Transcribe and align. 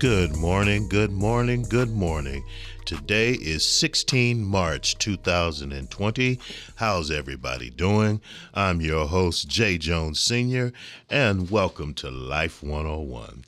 Good 0.00 0.34
morning, 0.34 0.88
good 0.88 1.12
morning, 1.12 1.60
good 1.60 1.90
morning. 1.90 2.42
Today 2.86 3.32
is 3.32 3.68
16 3.68 4.42
March 4.42 4.96
2020. 4.96 6.40
How's 6.76 7.10
everybody 7.10 7.68
doing? 7.68 8.22
I'm 8.54 8.80
your 8.80 9.06
host, 9.06 9.46
Jay 9.46 9.76
Jones 9.76 10.18
Sr., 10.18 10.72
and 11.10 11.50
welcome 11.50 11.92
to 11.96 12.10
Life 12.10 12.62
101. 12.62 13.44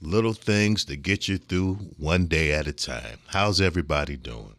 Little 0.00 0.32
things 0.32 0.84
to 0.84 0.94
get 0.94 1.26
you 1.26 1.38
through 1.38 1.74
one 1.98 2.26
day 2.26 2.52
at 2.52 2.68
a 2.68 2.72
time. 2.72 3.18
How's 3.26 3.60
everybody 3.60 4.16
doing? 4.16 4.54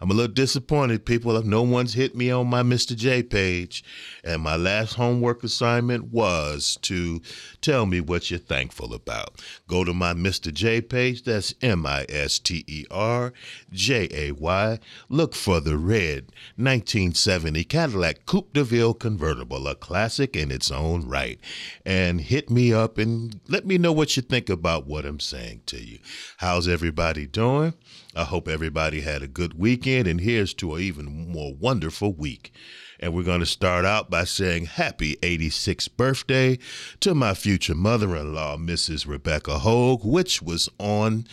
I'm 0.00 0.12
a 0.12 0.14
little 0.14 0.32
disappointed, 0.32 1.04
people. 1.04 1.36
If 1.36 1.44
no 1.44 1.62
one's 1.62 1.94
hit 1.94 2.14
me 2.14 2.30
on 2.30 2.46
my 2.46 2.62
Mr. 2.62 2.94
J 2.94 3.20
page. 3.24 3.82
And 4.22 4.42
my 4.42 4.54
last 4.54 4.94
homework 4.94 5.42
assignment 5.42 6.12
was 6.12 6.78
to 6.82 7.20
tell 7.60 7.84
me 7.84 8.00
what 8.00 8.30
you're 8.30 8.38
thankful 8.38 8.94
about. 8.94 9.42
Go 9.66 9.82
to 9.82 9.92
my 9.92 10.14
Mr. 10.14 10.54
J 10.54 10.80
page. 10.80 11.24
That's 11.24 11.52
M 11.62 11.84
I 11.84 12.06
S 12.08 12.38
T 12.38 12.64
E 12.68 12.84
R 12.92 13.32
J 13.72 14.08
A 14.12 14.32
Y. 14.32 14.78
Look 15.08 15.34
for 15.34 15.58
the 15.58 15.76
red 15.76 16.26
1970 16.54 17.64
Cadillac 17.64 18.24
Coupe 18.24 18.52
de 18.52 18.62
Ville 18.62 18.94
convertible, 18.94 19.66
a 19.66 19.74
classic 19.74 20.36
in 20.36 20.52
its 20.52 20.70
own 20.70 21.08
right. 21.08 21.40
And 21.84 22.20
hit 22.20 22.50
me 22.50 22.72
up 22.72 22.98
and 22.98 23.40
let 23.48 23.66
me 23.66 23.78
know 23.78 23.92
what 23.92 24.16
you 24.16 24.22
think 24.22 24.48
about 24.48 24.86
what 24.86 25.04
I'm 25.04 25.18
saying 25.18 25.62
to 25.66 25.84
you. 25.84 25.98
How's 26.36 26.68
everybody 26.68 27.26
doing? 27.26 27.74
I 28.18 28.24
hope 28.24 28.48
everybody 28.48 29.02
had 29.02 29.22
a 29.22 29.28
good 29.28 29.56
weekend, 29.56 30.08
and 30.08 30.20
here's 30.20 30.52
to 30.54 30.74
an 30.74 30.82
even 30.82 31.30
more 31.30 31.54
wonderful 31.54 32.12
week. 32.12 32.52
And 32.98 33.14
we're 33.14 33.22
going 33.22 33.38
to 33.38 33.46
start 33.46 33.84
out 33.84 34.10
by 34.10 34.24
saying 34.24 34.66
happy 34.66 35.14
86th 35.22 35.96
birthday 35.96 36.58
to 36.98 37.14
my 37.14 37.34
future 37.34 37.76
mother 37.76 38.16
in 38.16 38.34
law, 38.34 38.56
Mrs. 38.56 39.06
Rebecca 39.06 39.60
Hogue, 39.60 40.04
which 40.04 40.42
was 40.42 40.68
on 40.80 41.28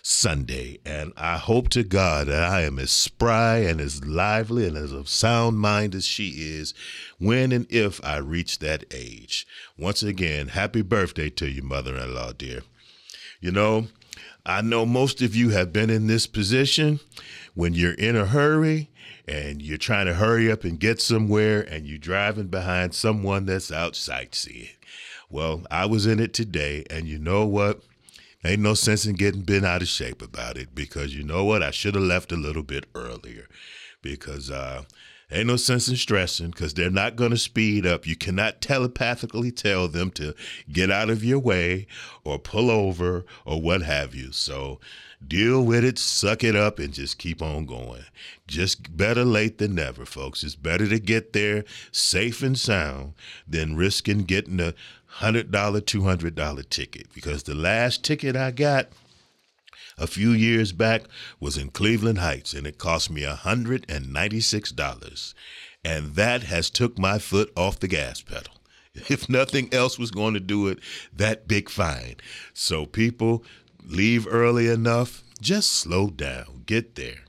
Sunday. 0.00 0.78
And 0.86 1.12
I 1.18 1.36
hope 1.36 1.68
to 1.70 1.82
God 1.82 2.28
that 2.28 2.42
I 2.42 2.62
am 2.62 2.78
as 2.78 2.90
spry 2.90 3.58
and 3.58 3.78
as 3.78 4.02
lively 4.02 4.66
and 4.66 4.78
as 4.78 4.90
of 4.90 5.10
sound 5.10 5.58
mind 5.58 5.94
as 5.94 6.06
she 6.06 6.28
is 6.28 6.72
when 7.18 7.52
and 7.52 7.66
if 7.70 8.02
I 8.02 8.16
reach 8.16 8.60
that 8.60 8.84
age. 8.90 9.46
Once 9.76 10.02
again, 10.02 10.48
happy 10.48 10.80
birthday 10.80 11.28
to 11.28 11.46
you, 11.46 11.60
mother 11.60 11.94
in 11.94 12.14
law, 12.14 12.32
dear. 12.32 12.62
You 13.38 13.52
know, 13.52 13.88
I 14.44 14.60
know 14.60 14.84
most 14.84 15.22
of 15.22 15.36
you 15.36 15.50
have 15.50 15.72
been 15.72 15.90
in 15.90 16.08
this 16.08 16.26
position 16.26 16.98
when 17.54 17.74
you're 17.74 17.94
in 17.94 18.16
a 18.16 18.26
hurry 18.26 18.90
and 19.28 19.62
you're 19.62 19.78
trying 19.78 20.06
to 20.06 20.14
hurry 20.14 20.50
up 20.50 20.64
and 20.64 20.80
get 20.80 21.00
somewhere 21.00 21.60
and 21.60 21.86
you're 21.86 21.98
driving 21.98 22.48
behind 22.48 22.94
someone 22.94 23.46
that's 23.46 23.70
out 23.70 23.94
sightseeing. 23.94 24.70
Well, 25.30 25.62
I 25.70 25.86
was 25.86 26.06
in 26.06 26.20
it 26.20 26.34
today, 26.34 26.84
and 26.90 27.06
you 27.06 27.18
know 27.18 27.46
what? 27.46 27.82
Ain't 28.44 28.60
no 28.60 28.74
sense 28.74 29.06
in 29.06 29.14
getting 29.14 29.42
bent 29.42 29.64
out 29.64 29.80
of 29.80 29.88
shape 29.88 30.20
about 30.20 30.56
it 30.56 30.74
because 30.74 31.14
you 31.14 31.22
know 31.22 31.44
what? 31.44 31.62
I 31.62 31.70
should 31.70 31.94
have 31.94 32.02
left 32.04 32.32
a 32.32 32.36
little 32.36 32.64
bit 32.64 32.86
earlier 32.94 33.46
because 34.02 34.50
uh, 34.50 34.82
Ain't 35.32 35.46
no 35.46 35.56
sense 35.56 35.88
in 35.88 35.96
stressing 35.96 36.50
because 36.50 36.74
they're 36.74 36.90
not 36.90 37.16
going 37.16 37.30
to 37.30 37.38
speed 37.38 37.86
up. 37.86 38.06
You 38.06 38.16
cannot 38.16 38.60
telepathically 38.60 39.50
tell 39.50 39.88
them 39.88 40.10
to 40.12 40.34
get 40.70 40.90
out 40.90 41.08
of 41.08 41.24
your 41.24 41.38
way 41.38 41.86
or 42.22 42.38
pull 42.38 42.70
over 42.70 43.24
or 43.46 43.60
what 43.60 43.80
have 43.80 44.14
you. 44.14 44.32
So 44.32 44.78
deal 45.26 45.64
with 45.64 45.84
it, 45.84 45.98
suck 45.98 46.44
it 46.44 46.54
up, 46.54 46.78
and 46.78 46.92
just 46.92 47.16
keep 47.16 47.40
on 47.40 47.64
going. 47.64 48.04
Just 48.46 48.94
better 48.94 49.24
late 49.24 49.56
than 49.56 49.74
never, 49.74 50.04
folks. 50.04 50.44
It's 50.44 50.54
better 50.54 50.86
to 50.86 50.98
get 50.98 51.32
there 51.32 51.64
safe 51.90 52.42
and 52.42 52.58
sound 52.58 53.14
than 53.48 53.74
risking 53.74 54.24
getting 54.24 54.60
a 54.60 54.74
$100, 55.20 55.50
$200 55.50 56.68
ticket 56.68 57.06
because 57.14 57.44
the 57.44 57.54
last 57.54 58.04
ticket 58.04 58.36
I 58.36 58.50
got 58.50 58.88
a 60.02 60.06
few 60.08 60.32
years 60.32 60.72
back 60.72 61.04
was 61.38 61.56
in 61.56 61.70
Cleveland 61.70 62.18
Heights 62.18 62.54
and 62.54 62.66
it 62.66 62.76
cost 62.76 63.08
me 63.08 63.22
$196. 63.22 65.34
And 65.84 66.14
that 66.16 66.42
has 66.42 66.70
took 66.70 66.98
my 66.98 67.20
foot 67.20 67.52
off 67.56 67.78
the 67.78 67.86
gas 67.88 68.20
pedal. 68.20 68.54
If 69.08 69.26
nothing 69.28 69.72
else 69.72 69.98
was 69.98 70.10
going 70.10 70.34
to 70.34 70.40
do 70.40 70.66
it, 70.66 70.80
that 71.14 71.48
big 71.48 71.70
fine. 71.70 72.16
So 72.52 72.84
people 72.84 73.42
leave 73.82 74.26
early 74.28 74.68
enough, 74.68 75.22
just 75.40 75.70
slow 75.70 76.10
down, 76.10 76.64
get 76.66 76.96
there. 76.96 77.20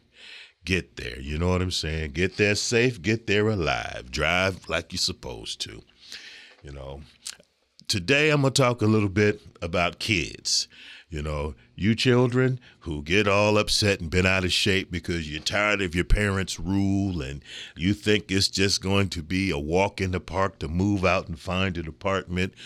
Get 0.66 0.98
there. 0.98 1.22
You 1.22 1.38
know 1.38 1.48
what 1.50 1.62
I'm 1.62 1.72
saying? 1.72 2.12
Get 2.12 2.36
there 2.38 2.56
safe, 2.56 3.02
get 3.02 3.28
there 3.28 3.50
alive. 3.50 4.12
Drive 4.12 4.68
like 4.68 4.92
you're 4.92 4.98
supposed 4.98 5.62
to. 5.62 5.82
You 6.64 6.74
know. 6.74 7.02
Today 7.88 8.30
I'm 8.30 8.42
going 8.42 8.52
to 8.54 8.62
talk 8.62 8.82
a 8.82 8.86
little 8.86 9.10
bit 9.10 9.42
about 9.62 10.00
kids. 10.00 10.68
You 11.14 11.22
know, 11.22 11.54
you 11.76 11.94
children 11.94 12.60
who 12.80 13.04
get 13.04 13.28
all 13.28 13.60
upset 13.60 14.00
and 14.00 14.10
been 14.10 14.26
out 14.26 14.46
of 14.46 14.52
shape 14.52 14.90
because 14.90 15.30
you're 15.30 15.44
tired 15.44 15.80
of 15.80 15.94
your 15.94 16.06
parents' 16.06 16.60
rule 16.60 17.22
and 17.22 17.44
you 17.76 17.94
think 17.94 18.32
it's 18.32 18.48
just 18.48 18.82
going 18.82 19.10
to 19.10 19.22
be 19.22 19.52
a 19.52 19.60
walk 19.60 20.02
in 20.02 20.10
the 20.10 20.20
park 20.20 20.58
to 20.58 20.68
move 20.68 21.06
out 21.06 21.28
and 21.28 21.38
find 21.38 21.78
an 21.78 21.88
apartment. 21.88 22.56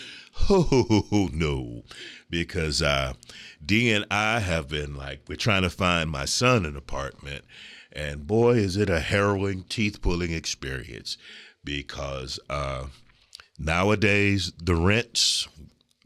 Oh, 0.48 1.28
no. 1.32 1.82
Because 2.30 2.80
uh, 2.80 3.14
Dee 3.62 3.90
and 3.90 4.06
I 4.08 4.38
have 4.38 4.68
been 4.68 4.94
like, 4.94 5.22
we're 5.28 5.34
trying 5.34 5.62
to 5.62 5.70
find 5.70 6.08
my 6.08 6.24
son 6.26 6.64
an 6.64 6.76
apartment. 6.76 7.44
And 7.92 8.26
boy, 8.26 8.54
is 8.54 8.76
it 8.76 8.88
a 8.88 9.00
harrowing, 9.00 9.64
teeth 9.64 10.00
pulling 10.00 10.32
experience 10.32 11.18
because 11.64 12.38
uh, 12.48 12.86
nowadays 13.58 14.52
the 14.62 14.76
rents 14.76 15.48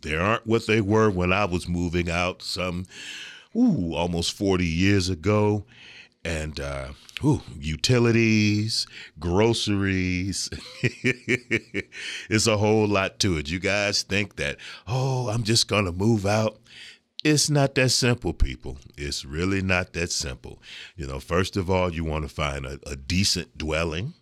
they 0.02 0.16
aren't 0.16 0.46
what 0.46 0.66
they 0.66 0.80
were 0.80 1.10
when 1.10 1.32
I 1.32 1.44
was 1.44 1.68
moving 1.68 2.10
out 2.10 2.42
some, 2.42 2.86
ooh, 3.56 3.94
almost 3.94 4.32
40 4.32 4.66
years 4.66 5.08
ago. 5.08 5.64
And 6.24 6.60
uh, 6.60 6.88
ooh, 7.24 7.42
utilities, 7.58 8.86
groceries. 9.18 10.50
it's 10.82 12.46
a 12.46 12.56
whole 12.56 12.86
lot 12.86 13.18
to 13.20 13.38
it. 13.38 13.50
You 13.50 13.58
guys 13.58 14.02
think 14.02 14.36
that, 14.36 14.56
oh, 14.86 15.28
I'm 15.28 15.42
just 15.42 15.66
going 15.66 15.86
to 15.86 15.92
move 15.92 16.26
out. 16.26 16.58
It's 17.24 17.48
not 17.48 17.76
that 17.76 17.90
simple, 17.90 18.32
people. 18.32 18.78
It's 18.96 19.24
really 19.24 19.62
not 19.62 19.92
that 19.92 20.10
simple. 20.10 20.60
You 20.96 21.06
know, 21.06 21.20
first 21.20 21.56
of 21.56 21.70
all, 21.70 21.92
you 21.92 22.04
want 22.04 22.28
to 22.28 22.34
find 22.34 22.66
a, 22.66 22.78
a 22.84 22.96
decent 22.96 23.56
dwelling. 23.56 24.14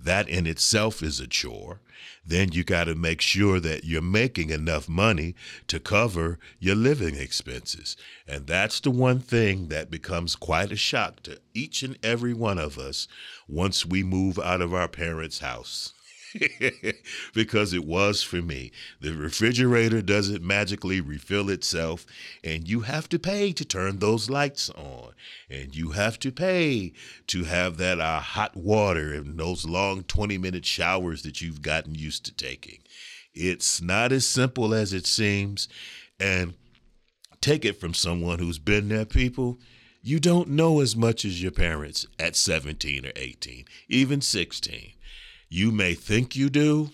That 0.00 0.28
in 0.28 0.46
itself 0.46 1.02
is 1.02 1.20
a 1.20 1.26
chore 1.26 1.80
then 2.28 2.52
you 2.52 2.62
got 2.62 2.84
to 2.84 2.94
make 2.94 3.22
sure 3.22 3.58
that 3.58 3.84
you're 3.84 4.02
making 4.02 4.50
enough 4.50 4.86
money 4.86 5.34
to 5.66 5.80
cover 5.80 6.38
your 6.58 6.76
living 6.76 7.16
expenses. 7.16 7.96
And 8.26 8.46
that's 8.46 8.80
the 8.80 8.90
one 8.90 9.20
thing 9.20 9.68
that 9.68 9.90
becomes 9.90 10.36
quite 10.36 10.70
a 10.70 10.76
shock 10.76 11.22
to 11.22 11.40
each 11.54 11.82
and 11.82 11.98
every 12.02 12.34
one 12.34 12.58
of 12.58 12.78
us 12.78 13.08
once 13.48 13.86
we 13.86 14.02
move 14.02 14.38
out 14.38 14.60
of 14.60 14.74
our 14.74 14.88
parents' 14.88 15.38
house. 15.38 15.94
because 17.34 17.72
it 17.72 17.84
was 17.84 18.22
for 18.22 18.42
me. 18.42 18.72
The 19.00 19.14
refrigerator 19.14 20.02
doesn't 20.02 20.42
magically 20.42 21.00
refill 21.00 21.50
itself, 21.50 22.06
and 22.44 22.68
you 22.68 22.80
have 22.80 23.08
to 23.10 23.18
pay 23.18 23.52
to 23.52 23.64
turn 23.64 23.98
those 23.98 24.30
lights 24.30 24.70
on, 24.70 25.12
and 25.50 25.74
you 25.74 25.90
have 25.90 26.18
to 26.20 26.32
pay 26.32 26.92
to 27.28 27.44
have 27.44 27.76
that 27.78 28.00
uh, 28.00 28.20
hot 28.20 28.56
water 28.56 29.12
and 29.12 29.38
those 29.38 29.66
long 29.66 30.04
20 30.04 30.38
minute 30.38 30.66
showers 30.66 31.22
that 31.22 31.40
you've 31.40 31.62
gotten 31.62 31.94
used 31.94 32.24
to 32.26 32.34
taking. 32.34 32.80
It's 33.34 33.80
not 33.80 34.12
as 34.12 34.26
simple 34.26 34.74
as 34.74 34.92
it 34.92 35.06
seems, 35.06 35.68
and 36.18 36.54
take 37.40 37.64
it 37.64 37.80
from 37.80 37.94
someone 37.94 38.38
who's 38.38 38.58
been 38.58 38.88
there, 38.88 39.04
people. 39.04 39.58
You 40.00 40.20
don't 40.20 40.50
know 40.50 40.80
as 40.80 40.96
much 40.96 41.24
as 41.24 41.42
your 41.42 41.50
parents 41.50 42.06
at 42.18 42.36
17 42.36 43.04
or 43.06 43.12
18, 43.16 43.64
even 43.88 44.20
16 44.20 44.92
you 45.48 45.72
may 45.72 45.94
think 45.94 46.36
you 46.36 46.50
do 46.50 46.90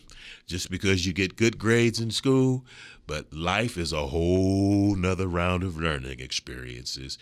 just 0.46 0.70
because 0.70 1.06
you 1.06 1.12
get 1.12 1.36
good 1.36 1.58
grades 1.58 2.00
in 2.00 2.10
school, 2.10 2.64
but 3.06 3.32
life 3.32 3.76
is 3.76 3.92
a 3.92 4.06
whole 4.06 4.94
nother 4.94 5.26
round 5.26 5.62
of 5.62 5.76
learning 5.76 6.20
experiences. 6.20 7.18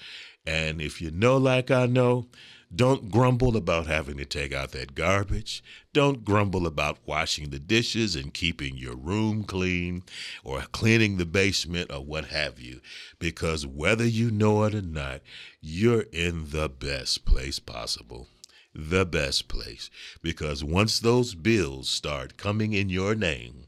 And 0.46 0.81
if 0.81 1.00
you 1.00 1.11
know, 1.11 1.37
like 1.37 1.70
I 1.70 1.87
know, 1.87 2.26
don't 2.75 3.11
grumble 3.11 3.56
about 3.56 3.87
having 3.87 4.17
to 4.17 4.25
take 4.25 4.55
out 4.55 4.73
that 4.73 4.94
garbage. 4.94 5.62
Don't 5.93 6.25
grumble 6.25 6.67
about 6.67 6.99
washing 7.05 7.50
the 7.50 7.58
dishes 7.58 8.17
and 8.17 8.32
keeping 8.32 8.76
your 8.76 8.96
room 8.96 9.44
clean 9.44 10.02
or 10.43 10.62
cleaning 10.73 11.19
the 11.19 11.26
basement 11.26 11.93
or 11.93 12.00
what 12.00 12.26
have 12.26 12.58
you. 12.58 12.81
Because 13.19 13.67
whether 13.67 14.06
you 14.06 14.31
know 14.31 14.64
it 14.64 14.75
or 14.75 14.82
not, 14.82 15.20
you're 15.61 16.06
in 16.12 16.50
the 16.50 16.69
best 16.70 17.26
place 17.26 17.58
possible 17.58 18.28
the 18.75 19.05
best 19.05 19.49
place. 19.49 19.91
Because 20.23 20.65
once 20.65 21.01
those 21.01 21.35
bills 21.35 21.89
start 21.89 22.37
coming 22.37 22.73
in 22.73 22.89
your 22.89 23.15
name, 23.15 23.67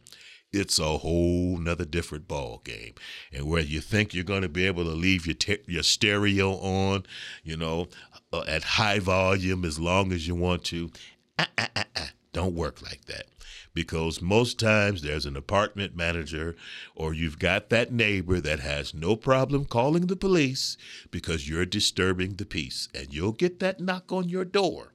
it's 0.54 0.78
a 0.78 0.98
whole 0.98 1.58
nother 1.58 1.84
different 1.84 2.28
ball 2.28 2.62
game. 2.64 2.94
And 3.32 3.46
where 3.46 3.62
you 3.62 3.80
think 3.80 4.14
you're 4.14 4.24
going 4.24 4.42
to 4.42 4.48
be 4.48 4.66
able 4.66 4.84
to 4.84 4.90
leave 4.90 5.26
your 5.26 5.58
your 5.66 5.82
stereo 5.82 6.52
on, 6.52 7.04
you 7.42 7.56
know, 7.56 7.88
uh, 8.32 8.44
at 8.46 8.62
high 8.62 9.00
volume 9.00 9.64
as 9.64 9.78
long 9.78 10.12
as 10.12 10.26
you 10.28 10.34
want 10.34 10.64
to, 10.64 10.90
uh, 11.38 11.46
uh, 11.58 11.84
don't 12.32 12.54
work 12.54 12.82
like 12.82 13.04
that. 13.06 13.26
Because 13.74 14.22
most 14.22 14.60
times 14.60 15.02
there's 15.02 15.26
an 15.26 15.36
apartment 15.36 15.96
manager 15.96 16.54
or 16.94 17.12
you've 17.12 17.40
got 17.40 17.70
that 17.70 17.92
neighbor 17.92 18.40
that 18.40 18.60
has 18.60 18.94
no 18.94 19.16
problem 19.16 19.64
calling 19.64 20.06
the 20.06 20.14
police 20.14 20.76
because 21.10 21.48
you're 21.48 21.66
disturbing 21.66 22.34
the 22.34 22.46
peace 22.46 22.88
and 22.94 23.12
you'll 23.12 23.32
get 23.32 23.58
that 23.58 23.80
knock 23.80 24.12
on 24.12 24.28
your 24.28 24.44
door 24.44 24.93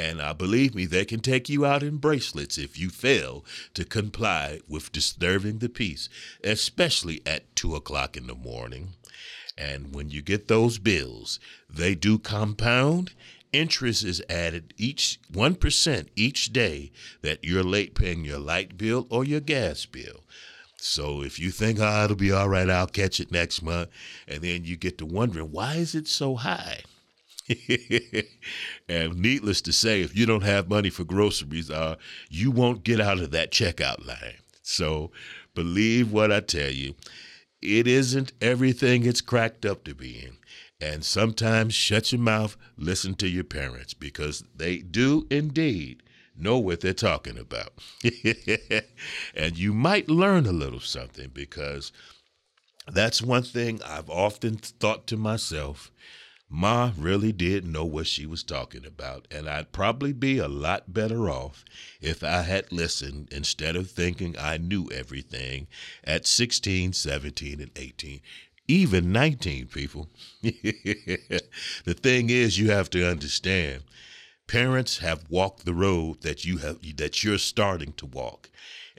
and 0.00 0.18
uh, 0.18 0.32
believe 0.32 0.74
me, 0.74 0.86
they 0.86 1.04
can 1.04 1.20
take 1.20 1.50
you 1.50 1.66
out 1.66 1.82
in 1.82 1.98
bracelets 1.98 2.56
if 2.56 2.78
you 2.78 2.88
fail 2.88 3.44
to 3.74 3.84
comply 3.84 4.60
with 4.66 4.92
disturbing 4.92 5.58
the 5.58 5.68
peace, 5.68 6.08
especially 6.42 7.20
at 7.26 7.54
two 7.54 7.74
o'clock 7.76 8.16
in 8.16 8.26
the 8.26 8.34
morning. 8.34 8.94
And 9.58 9.94
when 9.94 10.08
you 10.08 10.22
get 10.22 10.48
those 10.48 10.78
bills, 10.78 11.38
they 11.68 11.94
do 11.94 12.18
compound. 12.18 13.12
Interest 13.52 14.02
is 14.02 14.22
added 14.30 14.72
each 14.78 15.20
1% 15.30 16.08
each 16.16 16.50
day 16.50 16.92
that 17.20 17.44
you're 17.44 17.62
late 17.62 17.94
paying 17.94 18.24
your 18.24 18.38
light 18.38 18.78
bill 18.78 19.06
or 19.10 19.22
your 19.22 19.40
gas 19.40 19.84
bill. 19.84 20.24
So 20.78 21.22
if 21.22 21.38
you 21.38 21.50
think, 21.50 21.78
oh, 21.78 22.04
it'll 22.04 22.16
be 22.16 22.32
all 22.32 22.48
right, 22.48 22.70
I'll 22.70 22.86
catch 22.86 23.20
it 23.20 23.30
next 23.30 23.60
month, 23.60 23.90
and 24.26 24.40
then 24.40 24.64
you 24.64 24.78
get 24.78 24.96
to 24.96 25.04
wondering, 25.04 25.52
why 25.52 25.74
is 25.74 25.94
it 25.94 26.08
so 26.08 26.36
high? 26.36 26.84
and 28.88 29.20
needless 29.20 29.60
to 29.62 29.72
say, 29.72 30.02
if 30.02 30.16
you 30.16 30.26
don't 30.26 30.42
have 30.42 30.68
money 30.68 30.90
for 30.90 31.04
groceries, 31.04 31.70
uh, 31.70 31.96
you 32.28 32.50
won't 32.50 32.84
get 32.84 33.00
out 33.00 33.18
of 33.18 33.30
that 33.32 33.50
checkout 33.50 34.06
line. 34.06 34.38
So 34.62 35.10
believe 35.54 36.12
what 36.12 36.32
I 36.32 36.40
tell 36.40 36.70
you. 36.70 36.94
It 37.62 37.86
isn't 37.86 38.32
everything 38.40 39.04
it's 39.04 39.20
cracked 39.20 39.66
up 39.66 39.84
to 39.84 39.94
be 39.94 40.18
in. 40.18 40.36
And 40.80 41.04
sometimes 41.04 41.74
shut 41.74 42.10
your 42.10 42.20
mouth, 42.20 42.56
listen 42.78 43.14
to 43.16 43.28
your 43.28 43.44
parents, 43.44 43.92
because 43.92 44.44
they 44.56 44.78
do 44.78 45.26
indeed 45.30 46.02
know 46.34 46.58
what 46.58 46.80
they're 46.80 46.94
talking 46.94 47.36
about. 47.36 47.72
and 49.34 49.58
you 49.58 49.74
might 49.74 50.08
learn 50.08 50.46
a 50.46 50.52
little 50.52 50.80
something 50.80 51.30
because 51.34 51.92
that's 52.90 53.20
one 53.20 53.42
thing 53.42 53.80
I've 53.84 54.08
often 54.08 54.56
thought 54.56 55.06
to 55.08 55.16
myself 55.18 55.90
Ma 56.52 56.92
really 56.98 57.30
did 57.30 57.64
know 57.64 57.84
what 57.84 58.08
she 58.08 58.26
was 58.26 58.42
talking 58.42 58.84
about, 58.84 59.28
and 59.30 59.48
I'd 59.48 59.70
probably 59.70 60.12
be 60.12 60.38
a 60.38 60.48
lot 60.48 60.92
better 60.92 61.30
off 61.30 61.64
if 62.00 62.24
I 62.24 62.42
had 62.42 62.72
listened 62.72 63.28
instead 63.30 63.76
of 63.76 63.88
thinking 63.88 64.36
I 64.36 64.56
knew 64.56 64.90
everything 64.90 65.68
at 66.02 66.26
16, 66.26 66.92
17, 66.92 67.60
and 67.60 67.70
18, 67.76 68.20
even 68.66 69.12
19 69.12 69.68
people. 69.68 70.08
the 70.42 71.40
thing 71.86 72.30
is, 72.30 72.58
you 72.58 72.70
have 72.70 72.90
to 72.90 73.08
understand 73.08 73.84
parents 74.48 74.98
have 74.98 75.30
walked 75.30 75.64
the 75.64 75.72
road 75.72 76.22
that 76.22 76.44
you 76.44 76.58
have 76.58 76.78
that 76.96 77.22
you're 77.22 77.38
starting 77.38 77.92
to 77.92 78.04
walk 78.06 78.49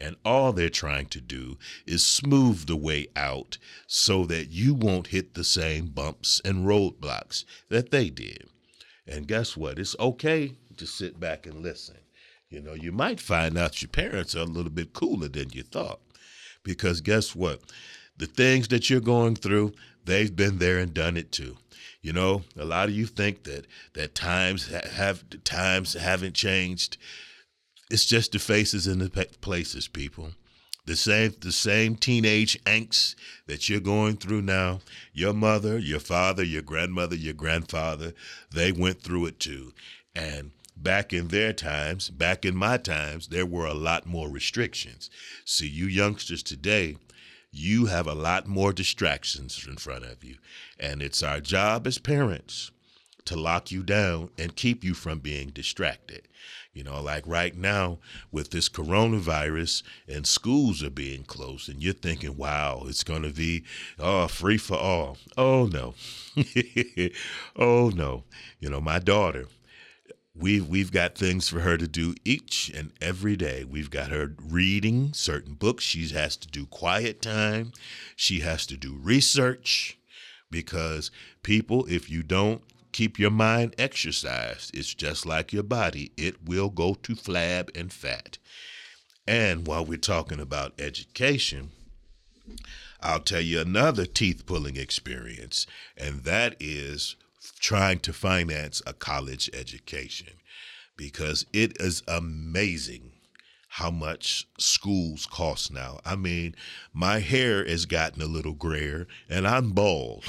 and 0.01 0.15
all 0.25 0.51
they're 0.51 0.69
trying 0.69 1.05
to 1.05 1.21
do 1.21 1.57
is 1.85 2.03
smooth 2.03 2.65
the 2.65 2.75
way 2.75 3.07
out 3.15 3.57
so 3.85 4.25
that 4.25 4.49
you 4.49 4.73
won't 4.73 5.07
hit 5.07 5.35
the 5.35 5.43
same 5.43 5.85
bumps 5.87 6.41
and 6.43 6.65
roadblocks 6.65 7.45
that 7.69 7.91
they 7.91 8.09
did. 8.09 8.49
And 9.07 9.27
guess 9.27 9.55
what? 9.55 9.77
It's 9.77 9.95
okay 9.99 10.55
to 10.77 10.87
sit 10.87 11.19
back 11.19 11.45
and 11.45 11.61
listen. 11.61 11.97
You 12.49 12.61
know, 12.61 12.73
you 12.73 12.91
might 12.91 13.19
find 13.19 13.57
out 13.57 13.81
your 13.81 13.89
parents 13.89 14.35
are 14.35 14.39
a 14.39 14.45
little 14.45 14.71
bit 14.71 14.93
cooler 14.93 15.27
than 15.27 15.51
you 15.51 15.63
thought. 15.63 16.01
Because 16.63 17.01
guess 17.01 17.35
what? 17.35 17.61
The 18.17 18.25
things 18.25 18.67
that 18.69 18.89
you're 18.89 18.99
going 18.99 19.35
through, 19.35 19.73
they've 20.03 20.35
been 20.35 20.57
there 20.57 20.79
and 20.79 20.93
done 20.93 21.15
it 21.15 21.31
too. 21.31 21.57
You 22.01 22.13
know, 22.13 22.43
a 22.57 22.65
lot 22.65 22.89
of 22.89 22.95
you 22.95 23.05
think 23.05 23.43
that 23.43 23.67
that 23.93 24.15
times 24.15 24.67
have 24.67 25.23
times 25.43 25.93
haven't 25.93 26.33
changed. 26.33 26.97
It's 27.91 28.05
just 28.05 28.31
the 28.31 28.39
faces 28.39 28.87
and 28.87 29.01
the 29.01 29.27
places, 29.41 29.89
people. 29.89 30.31
The 30.85 30.95
same, 30.95 31.35
the 31.41 31.51
same 31.51 31.95
teenage 31.95 32.57
angst 32.63 33.15
that 33.47 33.67
you're 33.67 33.81
going 33.81 34.15
through 34.15 34.43
now. 34.43 34.79
Your 35.13 35.33
mother, 35.33 35.77
your 35.77 35.99
father, 35.99 36.43
your 36.43 36.61
grandmother, 36.61 37.15
your 37.15 37.33
grandfather, 37.33 38.13
they 38.51 38.71
went 38.71 39.01
through 39.01 39.25
it 39.25 39.39
too. 39.39 39.73
And 40.15 40.51
back 40.75 41.11
in 41.11 41.27
their 41.27 41.51
times, 41.51 42.09
back 42.09 42.45
in 42.45 42.55
my 42.55 42.77
times, 42.77 43.27
there 43.27 43.45
were 43.45 43.67
a 43.67 43.73
lot 43.73 44.05
more 44.05 44.29
restrictions. 44.29 45.09
See, 45.45 45.67
you 45.67 45.85
youngsters 45.85 46.41
today, 46.41 46.95
you 47.51 47.87
have 47.87 48.07
a 48.07 48.15
lot 48.15 48.47
more 48.47 48.71
distractions 48.71 49.67
in 49.67 49.75
front 49.75 50.05
of 50.05 50.23
you. 50.23 50.37
And 50.79 51.01
it's 51.01 51.21
our 51.21 51.41
job 51.41 51.85
as 51.85 51.97
parents 51.97 52.71
to 53.25 53.35
lock 53.35 53.71
you 53.71 53.83
down 53.83 54.29
and 54.37 54.55
keep 54.55 54.83
you 54.83 54.93
from 54.93 55.19
being 55.19 55.49
distracted. 55.49 56.27
You 56.73 56.85
know, 56.85 57.01
like 57.01 57.23
right 57.27 57.55
now 57.55 57.99
with 58.31 58.51
this 58.51 58.69
coronavirus 58.69 59.83
and 60.07 60.25
schools 60.25 60.81
are 60.81 60.89
being 60.89 61.23
closed, 61.23 61.67
and 61.67 61.83
you're 61.83 61.93
thinking, 61.93 62.37
wow, 62.37 62.83
it's 62.87 63.03
going 63.03 63.23
to 63.23 63.33
be 63.33 63.65
oh, 63.99 64.27
free 64.27 64.57
for 64.57 64.77
all. 64.77 65.17
Oh, 65.37 65.65
no. 65.65 65.95
oh, 67.57 67.89
no. 67.89 68.23
You 68.59 68.69
know, 68.69 68.79
my 68.79 68.99
daughter, 68.99 69.47
we've 70.33 70.65
we've 70.65 70.93
got 70.93 71.15
things 71.15 71.49
for 71.49 71.59
her 71.59 71.77
to 71.77 71.87
do 71.87 72.15
each 72.23 72.71
and 72.73 72.91
every 73.01 73.35
day. 73.35 73.65
We've 73.65 73.91
got 73.91 74.11
her 74.11 74.33
reading 74.41 75.11
certain 75.13 75.55
books. 75.55 75.83
She 75.83 76.07
has 76.09 76.37
to 76.37 76.47
do 76.47 76.65
quiet 76.65 77.21
time. 77.21 77.73
She 78.15 78.39
has 78.39 78.65
to 78.67 78.77
do 78.77 78.97
research 79.01 79.97
because 80.49 81.11
people, 81.43 81.85
if 81.87 82.09
you 82.09 82.23
don't 82.23 82.61
keep 82.91 83.19
your 83.19 83.31
mind 83.31 83.75
exercised. 83.77 84.75
It's 84.75 84.93
just 84.93 85.25
like 85.25 85.53
your 85.53 85.63
body, 85.63 86.11
it 86.17 86.47
will 86.47 86.69
go 86.69 86.93
to 86.95 87.15
flab 87.15 87.75
and 87.75 87.91
fat. 87.91 88.37
And 89.27 89.67
while 89.67 89.85
we're 89.85 89.97
talking 89.97 90.39
about 90.39 90.79
education, 90.79 91.71
I'll 92.99 93.19
tell 93.19 93.41
you 93.41 93.59
another 93.59 94.05
teeth 94.05 94.45
pulling 94.45 94.77
experience, 94.77 95.65
and 95.97 96.23
that 96.23 96.55
is 96.59 97.15
trying 97.59 97.99
to 97.99 98.13
finance 98.13 98.81
a 98.85 98.93
college 98.93 99.49
education 99.53 100.33
because 100.97 101.45
it 101.53 101.79
is 101.79 102.03
amazing 102.07 103.11
how 103.75 103.89
much 103.89 104.47
schools 104.57 105.25
cost 105.25 105.71
now. 105.71 105.99
I 106.05 106.15
mean, 106.15 106.55
my 106.93 107.19
hair 107.19 107.65
has 107.65 107.85
gotten 107.85 108.21
a 108.21 108.25
little 108.25 108.53
grayer 108.53 109.07
and 109.29 109.47
I'm 109.47 109.71
bald. 109.71 110.25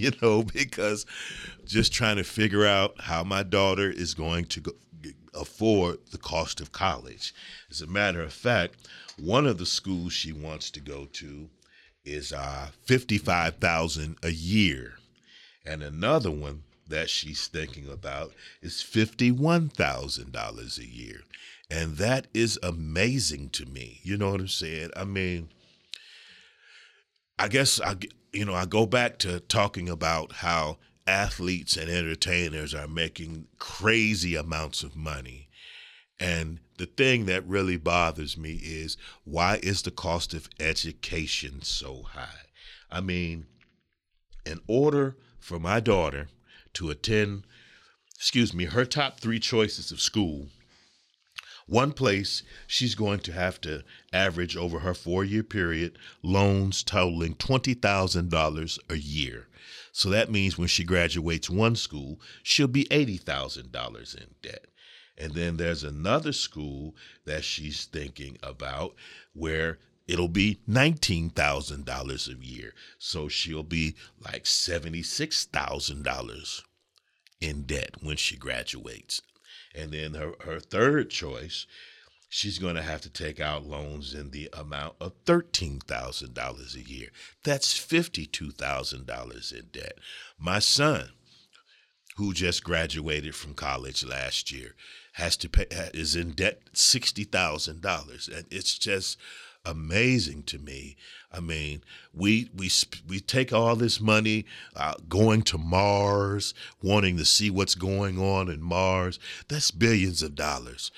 you 0.04 0.12
know, 0.22 0.42
because 0.42 1.04
just 1.66 1.92
trying 1.92 2.16
to 2.16 2.24
figure 2.24 2.66
out 2.66 2.98
how 3.00 3.22
my 3.22 3.42
daughter 3.42 3.90
is 3.90 4.14
going 4.14 4.46
to 4.46 4.60
go, 4.60 4.72
afford 5.34 5.98
the 6.10 6.18
cost 6.18 6.60
of 6.60 6.72
college. 6.72 7.34
As 7.70 7.82
a 7.82 7.86
matter 7.86 8.22
of 8.22 8.32
fact, 8.32 8.88
one 9.18 9.46
of 9.46 9.58
the 9.58 9.66
schools 9.66 10.14
she 10.14 10.32
wants 10.32 10.70
to 10.70 10.80
go 10.80 11.06
to 11.12 11.50
is 12.02 12.32
uh, 12.32 12.68
fifty-five 12.84 13.56
thousand 13.56 14.16
a 14.22 14.30
year, 14.30 14.94
and 15.66 15.82
another 15.82 16.30
one 16.30 16.62
that 16.88 17.10
she's 17.10 17.46
thinking 17.46 17.86
about 17.88 18.32
is 18.62 18.80
fifty-one 18.80 19.68
thousand 19.68 20.32
dollars 20.32 20.78
a 20.78 20.86
year, 20.86 21.20
and 21.70 21.98
that 21.98 22.26
is 22.32 22.58
amazing 22.62 23.50
to 23.50 23.66
me. 23.66 24.00
You 24.02 24.16
know 24.16 24.30
what 24.30 24.40
I'm 24.40 24.48
saying? 24.48 24.90
I 24.96 25.04
mean, 25.04 25.50
I 27.40 27.48
guess 27.48 27.80
I 27.80 27.96
you 28.32 28.44
know, 28.44 28.54
I 28.54 28.66
go 28.66 28.86
back 28.86 29.18
to 29.20 29.40
talking 29.40 29.88
about 29.88 30.30
how 30.32 30.76
athletes 31.06 31.76
and 31.76 31.90
entertainers 31.90 32.74
are 32.74 32.86
making 32.86 33.48
crazy 33.58 34.36
amounts 34.36 34.82
of 34.82 34.94
money. 34.94 35.48
And 36.20 36.60
the 36.76 36.84
thing 36.86 37.24
that 37.26 37.48
really 37.48 37.78
bothers 37.78 38.36
me 38.36 38.60
is 38.62 38.98
why 39.24 39.58
is 39.62 39.82
the 39.82 39.90
cost 39.90 40.34
of 40.34 40.50
education 40.60 41.62
so 41.62 42.02
high? 42.02 42.50
I 42.90 43.00
mean, 43.00 43.46
in 44.44 44.60
order 44.68 45.16
for 45.38 45.58
my 45.58 45.80
daughter 45.80 46.28
to 46.74 46.90
attend, 46.90 47.44
excuse 48.14 48.52
me, 48.52 48.66
her 48.66 48.84
top 48.84 49.18
three 49.18 49.40
choices 49.40 49.90
of 49.90 50.00
school 50.00 50.48
one 51.70 51.92
place 51.92 52.42
she's 52.66 52.96
going 52.96 53.20
to 53.20 53.32
have 53.32 53.60
to 53.60 53.84
average 54.12 54.56
over 54.56 54.80
her 54.80 54.92
four 54.92 55.24
year 55.24 55.44
period 55.44 55.96
loans 56.20 56.82
totaling 56.82 57.36
$20,000 57.36 58.78
a 58.88 58.98
year. 58.98 59.46
So 59.92 60.10
that 60.10 60.32
means 60.32 60.58
when 60.58 60.66
she 60.66 60.82
graduates 60.82 61.48
one 61.48 61.76
school, 61.76 62.20
she'll 62.42 62.66
be 62.66 62.86
$80,000 62.86 64.16
in 64.16 64.34
debt. 64.42 64.66
And 65.16 65.34
then 65.34 65.58
there's 65.58 65.84
another 65.84 66.32
school 66.32 66.96
that 67.24 67.44
she's 67.44 67.84
thinking 67.84 68.36
about 68.42 68.96
where 69.32 69.78
it'll 70.08 70.26
be 70.26 70.58
$19,000 70.68 72.28
a 72.28 72.44
year. 72.44 72.74
So 72.98 73.28
she'll 73.28 73.62
be 73.62 73.94
like 74.24 74.42
$76,000 74.42 76.62
in 77.40 77.62
debt 77.62 77.94
when 78.00 78.16
she 78.16 78.36
graduates. 78.36 79.22
And 79.74 79.92
then 79.92 80.14
her, 80.14 80.32
her 80.44 80.60
third 80.60 81.10
choice, 81.10 81.66
she's 82.28 82.58
going 82.58 82.76
to 82.76 82.82
have 82.82 83.00
to 83.02 83.10
take 83.10 83.40
out 83.40 83.66
loans 83.66 84.14
in 84.14 84.30
the 84.30 84.48
amount 84.52 84.94
of 85.00 85.12
$13,000 85.24 86.74
a 86.74 86.88
year. 86.90 87.08
That's 87.44 87.78
$52,000 87.78 89.52
in 89.52 89.66
debt. 89.72 89.98
My 90.38 90.58
son, 90.58 91.10
who 92.16 92.34
just 92.34 92.64
graduated 92.64 93.34
from 93.34 93.54
college 93.54 94.04
last 94.04 94.52
year, 94.52 94.74
has 95.14 95.36
to 95.38 95.48
pay 95.48 95.66
is 95.92 96.16
in 96.16 96.32
debt 96.32 96.60
sixty 96.72 97.24
thousand 97.24 97.82
dollars, 97.82 98.28
and 98.28 98.46
it's 98.50 98.78
just 98.78 99.18
amazing 99.64 100.42
to 100.44 100.58
me. 100.58 100.96
I 101.32 101.40
mean, 101.40 101.82
we 102.12 102.50
we 102.54 102.70
we 103.08 103.20
take 103.20 103.52
all 103.52 103.76
this 103.76 104.00
money 104.00 104.46
uh, 104.74 104.94
going 105.08 105.42
to 105.42 105.58
Mars, 105.58 106.54
wanting 106.82 107.16
to 107.18 107.24
see 107.24 107.50
what's 107.50 107.74
going 107.74 108.18
on 108.18 108.48
in 108.48 108.62
Mars. 108.62 109.18
That's 109.48 109.70
billions 109.70 110.22
of 110.22 110.34
dollars. 110.34 110.90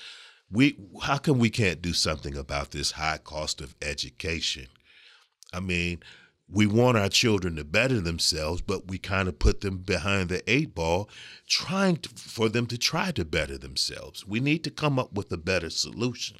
We 0.51 0.77
how 1.01 1.17
come 1.17 1.39
we 1.39 1.49
can't 1.49 1.81
do 1.81 1.93
something 1.93 2.37
about 2.37 2.71
this 2.71 2.91
high 2.91 3.19
cost 3.23 3.61
of 3.61 3.75
education? 3.81 4.67
I 5.53 5.59
mean, 5.59 6.01
we 6.49 6.65
want 6.65 6.97
our 6.97 7.09
children 7.09 7.55
to 7.55 7.63
better 7.63 7.99
themselves, 7.99 8.61
but 8.61 8.87
we 8.87 8.97
kind 8.97 9.27
of 9.27 9.39
put 9.39 9.61
them 9.61 9.77
behind 9.77 10.29
the 10.29 10.47
eight 10.51 10.73
ball, 10.75 11.09
trying 11.47 11.97
to, 11.97 12.09
for 12.09 12.49
them 12.49 12.65
to 12.67 12.77
try 12.77 13.11
to 13.11 13.25
better 13.25 13.57
themselves. 13.57 14.27
We 14.27 14.39
need 14.39 14.63
to 14.63 14.71
come 14.71 14.99
up 14.99 15.13
with 15.13 15.31
a 15.31 15.37
better 15.37 15.69
solution 15.69 16.37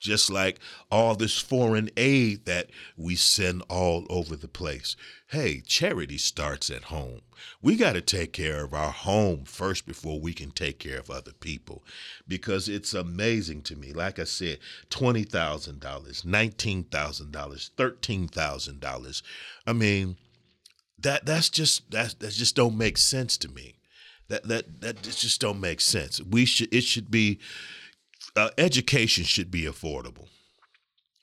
just 0.00 0.30
like 0.30 0.58
all 0.90 1.14
this 1.14 1.38
foreign 1.38 1.90
aid 1.96 2.46
that 2.46 2.70
we 2.96 3.14
send 3.14 3.62
all 3.68 4.06
over 4.08 4.34
the 4.34 4.48
place. 4.48 4.96
Hey, 5.28 5.60
charity 5.60 6.18
starts 6.18 6.70
at 6.70 6.84
home. 6.84 7.20
We 7.62 7.76
got 7.76 7.92
to 7.92 8.00
take 8.00 8.32
care 8.32 8.64
of 8.64 8.74
our 8.74 8.90
home 8.90 9.44
first 9.44 9.86
before 9.86 10.18
we 10.18 10.32
can 10.32 10.50
take 10.50 10.78
care 10.78 10.98
of 10.98 11.10
other 11.10 11.32
people 11.32 11.84
because 12.26 12.68
it's 12.68 12.94
amazing 12.94 13.62
to 13.62 13.76
me. 13.76 13.92
Like 13.92 14.18
I 14.18 14.24
said, 14.24 14.58
$20,000, 14.90 15.78
$19,000, 15.78 16.90
$13,000. 16.90 19.22
I 19.66 19.72
mean, 19.72 20.16
that 21.02 21.24
that's 21.24 21.48
just 21.48 21.90
that 21.92 22.20
that 22.20 22.32
just 22.32 22.54
don't 22.54 22.76
make 22.76 22.98
sense 22.98 23.38
to 23.38 23.48
me. 23.48 23.76
That 24.28 24.46
that 24.48 24.80
that 24.80 25.02
just 25.02 25.40
don't 25.40 25.60
make 25.60 25.80
sense. 25.80 26.20
We 26.20 26.44
should 26.44 26.72
it 26.74 26.84
should 26.84 27.10
be 27.10 27.38
uh, 28.36 28.50
education 28.58 29.24
should 29.24 29.50
be 29.50 29.62
affordable. 29.62 30.28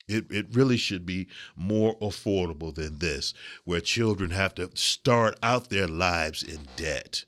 It, 0.08 0.24
it 0.30 0.46
really 0.52 0.78
should 0.78 1.04
be 1.04 1.28
more 1.54 1.98
affordable 1.98 2.74
than 2.74 2.98
this, 2.98 3.34
where 3.64 3.80
children 3.80 4.30
have 4.30 4.54
to 4.54 4.70
start 4.74 5.38
out 5.42 5.68
their 5.68 5.86
lives 5.86 6.42
in 6.42 6.60
debt. 6.76 7.24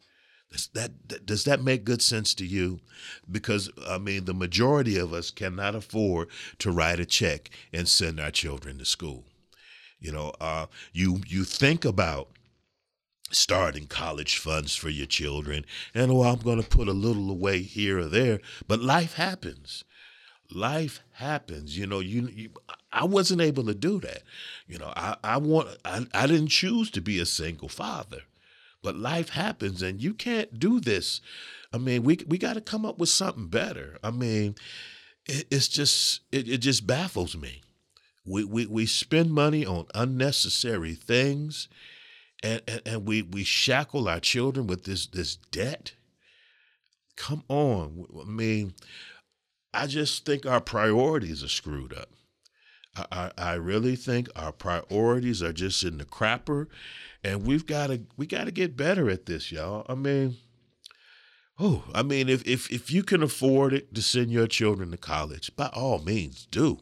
Does 0.50 0.68
that, 0.74 1.26
does 1.26 1.44
that 1.44 1.62
make 1.62 1.84
good 1.84 2.02
sense 2.02 2.34
to 2.34 2.46
you? 2.46 2.80
Because, 3.30 3.70
I 3.86 3.98
mean, 3.98 4.24
the 4.24 4.34
majority 4.34 4.98
of 4.98 5.12
us 5.12 5.30
cannot 5.30 5.74
afford 5.74 6.28
to 6.58 6.72
write 6.72 6.98
a 6.98 7.06
check 7.06 7.50
and 7.72 7.86
send 7.86 8.18
our 8.18 8.30
children 8.30 8.78
to 8.78 8.84
school. 8.84 9.24
You 10.00 10.12
know, 10.12 10.32
uh, 10.40 10.66
you, 10.92 11.20
you 11.28 11.44
think 11.44 11.84
about 11.84 12.30
starting 13.30 13.86
college 13.86 14.38
funds 14.38 14.74
for 14.74 14.88
your 14.88 15.06
children. 15.06 15.64
And 15.94 16.10
oh, 16.10 16.22
I'm 16.22 16.40
going 16.40 16.62
to 16.62 16.68
put 16.68 16.88
a 16.88 16.92
little 16.92 17.30
away 17.30 17.62
here 17.62 17.98
or 17.98 18.06
there, 18.06 18.40
but 18.66 18.80
life 18.80 19.14
happens. 19.14 19.84
Life 20.52 21.00
happens. 21.12 21.78
You 21.78 21.86
know, 21.86 22.00
you, 22.00 22.28
you 22.28 22.50
I 22.92 23.04
wasn't 23.04 23.40
able 23.40 23.64
to 23.64 23.74
do 23.74 24.00
that. 24.00 24.22
You 24.66 24.78
know, 24.78 24.92
I, 24.96 25.16
I 25.22 25.36
want 25.36 25.68
I, 25.84 26.06
I 26.12 26.26
didn't 26.26 26.48
choose 26.48 26.90
to 26.92 27.00
be 27.00 27.20
a 27.20 27.26
single 27.26 27.68
father. 27.68 28.22
But 28.82 28.96
life 28.96 29.30
happens 29.30 29.82
and 29.82 30.02
you 30.02 30.14
can't 30.14 30.58
do 30.58 30.80
this. 30.80 31.20
I 31.72 31.78
mean, 31.78 32.02
we 32.02 32.18
we 32.26 32.38
got 32.38 32.54
to 32.54 32.60
come 32.60 32.84
up 32.84 32.98
with 32.98 33.10
something 33.10 33.46
better. 33.46 33.98
I 34.02 34.10
mean, 34.10 34.56
it, 35.26 35.46
it's 35.50 35.68
just 35.68 36.22
it, 36.32 36.48
it 36.48 36.58
just 36.58 36.86
baffles 36.86 37.36
me. 37.36 37.62
We, 38.26 38.44
we 38.44 38.66
we 38.66 38.86
spend 38.86 39.30
money 39.30 39.64
on 39.64 39.86
unnecessary 39.94 40.94
things 40.94 41.68
and, 42.42 42.62
and, 42.66 42.82
and 42.86 43.06
we 43.06 43.22
we 43.22 43.44
shackle 43.44 44.08
our 44.08 44.20
children 44.20 44.66
with 44.66 44.84
this 44.84 45.06
this 45.06 45.36
debt. 45.36 45.92
Come 47.16 47.44
on, 47.48 48.06
I 48.20 48.24
mean, 48.24 48.74
I 49.74 49.86
just 49.86 50.24
think 50.24 50.46
our 50.46 50.60
priorities 50.60 51.44
are 51.44 51.48
screwed 51.48 51.92
up. 51.92 52.08
I, 52.96 53.06
I, 53.12 53.32
I 53.38 53.52
really 53.54 53.96
think 53.96 54.28
our 54.34 54.52
priorities 54.52 55.42
are 55.42 55.52
just 55.52 55.82
in 55.82 55.98
the 55.98 56.04
crapper, 56.04 56.66
and 57.22 57.46
we've 57.46 57.66
got 57.66 57.88
to 57.88 58.02
we 58.16 58.26
got 58.26 58.44
to 58.44 58.50
get 58.50 58.76
better 58.76 59.10
at 59.10 59.26
this, 59.26 59.52
y'all. 59.52 59.86
I 59.88 59.94
mean, 59.94 60.36
oh, 61.58 61.84
I 61.94 62.02
mean, 62.02 62.28
if 62.28 62.46
if 62.46 62.70
if 62.72 62.90
you 62.90 63.02
can 63.02 63.22
afford 63.22 63.72
it 63.72 63.94
to 63.94 64.02
send 64.02 64.30
your 64.30 64.46
children 64.46 64.90
to 64.90 64.96
college, 64.96 65.54
by 65.56 65.66
all 65.68 65.98
means, 65.98 66.46
do. 66.50 66.80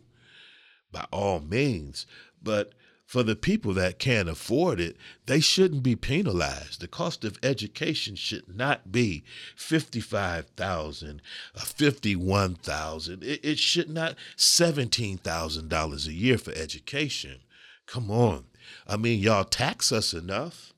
By 0.91 1.05
all 1.13 1.41
means, 1.41 2.07
but 2.43 2.73
for 3.09 3.23
the 3.23 3.35
people 3.35 3.73
that 3.73 3.99
can't 3.99 4.29
afford 4.29 4.79
it, 4.79 4.95
they 5.25 5.41
shouldn't 5.41 5.83
be 5.83 5.97
penalized. 5.97 6.83
The 6.83 6.89
cost 6.89 7.25
of 7.25 7.39
education 7.43 8.17
should 8.17 8.55
not 8.55 8.93
be 8.93 9.25
fifty-five 9.57 10.49
thousand, 10.59 11.23
fifty-one 11.57 12.57
thousand. 12.57 13.25
It, 13.25 13.41
it 13.43 13.59
should 13.59 13.89
not 13.89 14.15
seventeen 14.37 15.17
thousand 15.17 15.71
dollars 15.71 16.07
a 16.07 16.13
year 16.13 16.37
for 16.37 16.53
education. 16.53 17.41
Come 17.87 18.11
on, 18.11 18.45
I 18.87 18.99
mean, 18.99 19.21
y'all 19.21 19.45
tax 19.45 19.91
us 19.91 20.13
enough. 20.13 20.75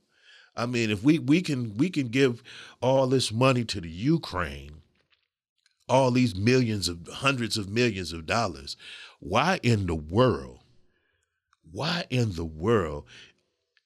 I 0.56 0.66
mean, 0.66 0.88
if 0.90 1.02
we 1.02 1.18
we 1.18 1.42
can 1.42 1.76
we 1.78 1.90
can 1.90 2.08
give 2.10 2.44
all 2.80 3.08
this 3.08 3.32
money 3.32 3.64
to 3.64 3.80
the 3.80 3.90
Ukraine, 3.90 4.82
all 5.88 6.12
these 6.12 6.36
millions 6.36 6.86
of 6.86 7.08
hundreds 7.08 7.58
of 7.58 7.68
millions 7.68 8.12
of 8.12 8.24
dollars, 8.24 8.76
why 9.18 9.58
in 9.64 9.86
the 9.86 9.96
world? 9.96 10.59
Why 11.72 12.04
in 12.10 12.32
the 12.32 12.44
world 12.44 13.04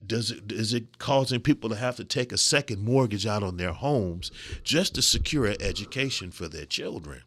does 0.07 0.31
it 0.31 0.53
is 0.53 0.75
it 0.75 0.99
causing 0.99 1.41
people 1.41 1.71
to 1.71 1.77
have 1.77 1.97
to 1.97 2.05
take 2.05 2.33
a 2.33 2.39
second 2.39 2.83
mortgage 2.83 3.27
out 3.27 3.43
on 3.43 3.57
their 3.57 3.73
homes 3.73 4.31
just 4.63 4.95
to 4.95 5.03
secure 5.03 5.47
an 5.47 5.57
education 5.61 6.31
for 6.31 6.49
their 6.49 6.67
children? 6.67 7.23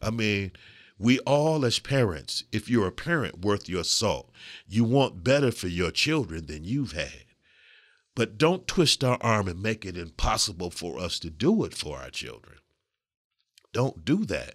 I 0.00 0.10
mean, 0.10 0.52
we 0.98 1.18
all 1.20 1.64
as 1.64 1.78
parents, 1.78 2.44
if 2.52 2.68
you're 2.68 2.86
a 2.86 2.92
parent 2.92 3.44
worth 3.44 3.68
your 3.68 3.84
salt, 3.84 4.30
you 4.68 4.84
want 4.84 5.24
better 5.24 5.50
for 5.50 5.68
your 5.68 5.90
children 5.90 6.46
than 6.46 6.64
you've 6.64 6.92
had. 6.92 7.24
But 8.14 8.36
don't 8.36 8.66
twist 8.66 9.02
our 9.02 9.18
arm 9.20 9.48
and 9.48 9.62
make 9.62 9.86
it 9.86 9.96
impossible 9.96 10.70
for 10.70 10.98
us 10.98 11.18
to 11.20 11.30
do 11.30 11.64
it 11.64 11.74
for 11.74 11.98
our 11.98 12.10
children. 12.10 12.58
Don't 13.72 14.04
do 14.04 14.24
that. 14.26 14.54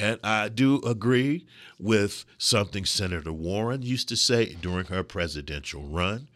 And 0.00 0.20
I 0.22 0.48
do 0.48 0.80
agree 0.82 1.46
with 1.78 2.24
something 2.38 2.84
Senator 2.84 3.32
Warren 3.32 3.82
used 3.82 4.08
to 4.10 4.16
say 4.16 4.54
during 4.54 4.86
her 4.86 5.02
presidential 5.02 5.82
run. 5.82 6.28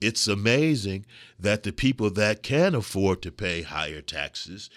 It's 0.00 0.26
amazing 0.26 1.06
that 1.38 1.62
the 1.62 1.72
people 1.72 2.10
that 2.10 2.42
can 2.42 2.74
afford 2.74 3.22
to 3.22 3.32
pay 3.32 3.62
higher 3.62 4.00
taxes 4.00 4.70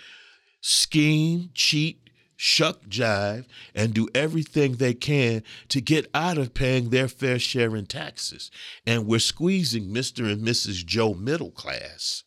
scheme, 0.59 1.49
cheat, 1.53 2.09
shuck 2.35 2.85
jive, 2.87 3.45
and 3.73 3.93
do 3.93 4.07
everything 4.13 4.73
they 4.73 4.93
can 4.93 5.43
to 5.69 5.79
get 5.79 6.09
out 6.13 6.37
of 6.37 6.53
paying 6.53 6.89
their 6.89 7.07
fair 7.07 7.39
share 7.39 7.75
in 7.75 7.85
taxes. 7.85 8.51
And 8.85 9.07
we're 9.07 9.19
squeezing 9.19 9.85
Mr. 9.85 10.31
and 10.31 10.45
Mrs. 10.45 10.85
Joe 10.85 11.13
middle 11.13 11.51
class 11.51 12.23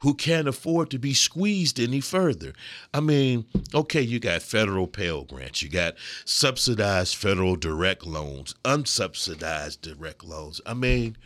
who 0.00 0.14
can't 0.14 0.48
afford 0.48 0.90
to 0.90 0.98
be 0.98 1.14
squeezed 1.14 1.80
any 1.80 2.00
further. 2.00 2.52
I 2.92 3.00
mean, 3.00 3.46
okay, 3.74 4.02
you 4.02 4.18
got 4.18 4.42
federal 4.42 4.86
Pell 4.86 5.24
Grants, 5.24 5.62
you 5.62 5.68
got 5.68 5.94
subsidized 6.24 7.16
federal 7.16 7.56
direct 7.56 8.06
loans, 8.06 8.54
unsubsidized 8.64 9.80
direct 9.80 10.22
loans. 10.22 10.60
I 10.66 10.74
mean, 10.74 11.16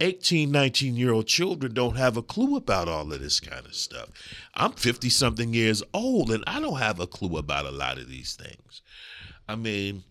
18, 0.00 0.50
19 0.50 0.96
year 0.96 1.12
old 1.12 1.26
children 1.26 1.72
don't 1.72 1.96
have 1.96 2.16
a 2.16 2.22
clue 2.22 2.56
about 2.56 2.88
all 2.88 3.12
of 3.12 3.20
this 3.20 3.40
kind 3.40 3.64
of 3.64 3.74
stuff. 3.74 4.08
I'm 4.54 4.72
50 4.72 5.08
something 5.08 5.54
years 5.54 5.82
old 5.92 6.30
and 6.30 6.44
I 6.46 6.60
don't 6.60 6.78
have 6.78 7.00
a 7.00 7.06
clue 7.06 7.38
about 7.38 7.66
a 7.66 7.70
lot 7.70 7.98
of 7.98 8.08
these 8.08 8.34
things. 8.34 8.82
I 9.48 9.56
mean, 9.56 10.04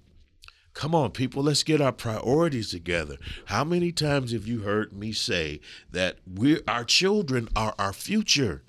Come 0.73 0.95
on, 0.95 1.11
people, 1.11 1.43
let's 1.43 1.63
get 1.63 1.81
our 1.81 1.91
priorities 1.91 2.71
together. 2.71 3.17
How 3.45 3.63
many 3.63 3.91
times 3.91 4.31
have 4.31 4.47
you 4.47 4.61
heard 4.61 4.91
me 4.91 5.11
say 5.11 5.61
that 5.91 6.17
we 6.31 6.61
our 6.67 6.83
children 6.83 7.47
are 7.55 7.75
our 7.77 7.93
future? 7.93 8.63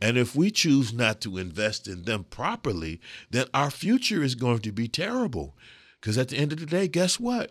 And 0.00 0.16
if 0.16 0.34
we 0.34 0.50
choose 0.50 0.92
not 0.92 1.20
to 1.22 1.38
invest 1.38 1.86
in 1.86 2.02
them 2.02 2.24
properly, 2.24 3.00
then 3.30 3.46
our 3.54 3.70
future 3.70 4.22
is 4.22 4.34
going 4.34 4.60
to 4.60 4.72
be 4.72 4.88
terrible. 4.88 5.54
Because 6.00 6.18
at 6.18 6.28
the 6.28 6.36
end 6.36 6.52
of 6.52 6.60
the 6.60 6.66
day, 6.66 6.88
guess 6.88 7.20
what? 7.20 7.50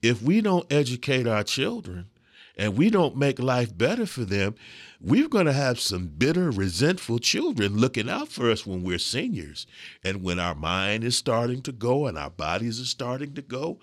If 0.00 0.22
we 0.22 0.40
don't 0.40 0.72
educate 0.72 1.26
our 1.26 1.44
children, 1.44 2.06
and 2.56 2.76
we 2.76 2.90
don't 2.90 3.16
make 3.16 3.38
life 3.38 3.76
better 3.76 4.06
for 4.06 4.24
them, 4.24 4.54
we're 5.00 5.28
going 5.28 5.46
to 5.46 5.52
have 5.52 5.80
some 5.80 6.06
bitter, 6.06 6.50
resentful 6.50 7.18
children 7.18 7.76
looking 7.76 8.08
out 8.08 8.28
for 8.28 8.50
us 8.50 8.66
when 8.66 8.82
we're 8.82 8.98
seniors. 8.98 9.66
And 10.04 10.22
when 10.22 10.38
our 10.38 10.54
mind 10.54 11.04
is 11.04 11.16
starting 11.16 11.62
to 11.62 11.72
go 11.72 12.06
and 12.06 12.16
our 12.16 12.30
bodies 12.30 12.80
are 12.80 12.84
starting 12.84 13.34
to 13.34 13.42
go, 13.42 13.78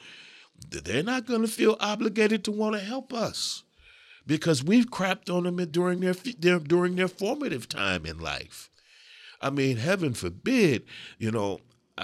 they're 0.70 1.04
not 1.04 1.26
going 1.26 1.42
to 1.42 1.48
feel 1.48 1.78
obligated 1.80 2.44
to 2.46 2.52
want 2.52 2.76
to 2.76 2.82
help 2.82 3.14
us 3.14 3.64
because 4.26 4.64
we've 4.64 4.90
crapped 4.90 5.34
on 5.34 5.44
them 5.44 5.58
during 5.72 6.02
their, 6.02 6.14
their 6.14 6.60
during 6.60 6.96
their 6.96 7.08
formative 7.08 7.68
time 7.68 8.06
in 8.06 8.20
life. 8.20 8.70
I 9.42 9.50
mean, 9.50 9.78
heaven 9.78 10.14
forbid, 10.14 10.84
you 11.18 11.32
know, 11.32 11.62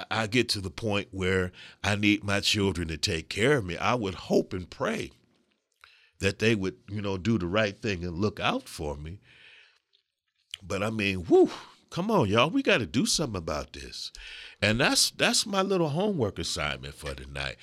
I 0.10 0.28
get 0.28 0.50
to 0.50 0.62
the 0.62 0.70
point 0.70 1.10
where 1.12 1.52
I 1.84 1.96
need 1.96 2.24
my 2.24 2.40
children 2.40 2.88
to 2.90 2.98
take 2.98 3.30
care 3.30 3.58
of 3.58 3.66
me. 3.66 3.78
I 3.78 3.96
would 3.96 4.16
hope 4.16 4.54
and 4.54 4.70
pray 4.70 5.12
that 6.20 6.40
they 6.40 6.56
would, 6.56 6.78
you 6.90 7.02
know, 7.02 7.18
do 7.18 7.38
the 7.38 7.48
right 7.48 7.78
thing 7.78 8.04
and 8.04 8.18
look 8.18 8.40
out 8.40 8.68
for 8.68 8.96
me. 8.96 9.20
But 10.62 10.82
I 10.82 10.90
mean, 10.90 11.26
whoo, 11.30 11.52
Come 11.96 12.12
on, 12.12 12.28
y'all. 12.28 12.50
We 12.50 12.62
got 12.62 12.80
to 12.80 12.86
do 12.86 13.06
something 13.06 13.38
about 13.38 13.72
this. 13.72 14.12
And 14.62 14.82
that's 14.82 15.12
that's 15.12 15.46
my 15.46 15.62
little 15.62 15.88
homework 15.88 16.38
assignment 16.38 16.94
for 16.94 17.14
tonight. 17.14 17.56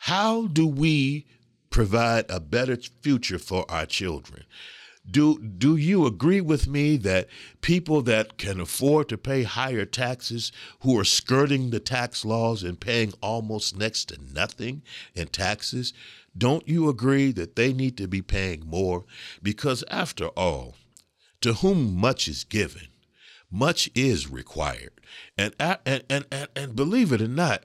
How 0.00 0.48
do 0.48 0.66
we 0.66 1.24
provide 1.70 2.24
a 2.28 2.40
better 2.40 2.76
future 2.76 3.38
for 3.38 3.64
our 3.70 3.86
children? 3.86 4.42
Do 5.08 5.38
do 5.38 5.76
you 5.76 6.04
agree 6.04 6.40
with 6.40 6.66
me 6.66 6.96
that 6.96 7.28
people 7.60 8.02
that 8.02 8.38
can 8.38 8.58
afford 8.58 9.08
to 9.10 9.16
pay 9.16 9.44
higher 9.44 9.84
taxes 9.84 10.50
who 10.80 10.98
are 10.98 11.04
skirting 11.04 11.70
the 11.70 11.78
tax 11.78 12.24
laws 12.24 12.64
and 12.64 12.80
paying 12.80 13.12
almost 13.20 13.78
next 13.78 14.06
to 14.06 14.18
nothing 14.34 14.82
in 15.14 15.28
taxes, 15.28 15.92
don't 16.36 16.68
you 16.68 16.88
agree 16.88 17.32
that 17.32 17.56
they 17.56 17.72
need 17.72 17.96
to 17.98 18.08
be 18.08 18.22
paying 18.22 18.66
more 18.66 19.04
because 19.42 19.84
after 19.90 20.28
all, 20.28 20.74
to 21.40 21.54
whom 21.54 21.96
much 21.96 22.28
is 22.28 22.44
given, 22.44 22.88
much 23.50 23.90
is 23.94 24.30
required. 24.30 25.00
And 25.38 25.54
and 25.58 25.80
and 25.86 26.26
and, 26.30 26.48
and 26.54 26.76
believe 26.76 27.12
it 27.12 27.22
or 27.22 27.28
not, 27.28 27.64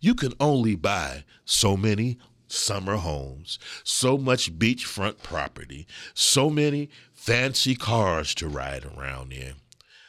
you 0.00 0.14
can 0.14 0.32
only 0.38 0.76
buy 0.76 1.24
so 1.44 1.76
many 1.76 2.18
summer 2.48 2.96
homes, 2.96 3.58
so 3.82 4.16
much 4.16 4.56
beachfront 4.58 5.22
property, 5.22 5.86
so 6.14 6.48
many 6.48 6.90
fancy 7.12 7.74
cars 7.74 8.34
to 8.36 8.48
ride 8.48 8.84
around 8.84 9.32
in. 9.32 9.54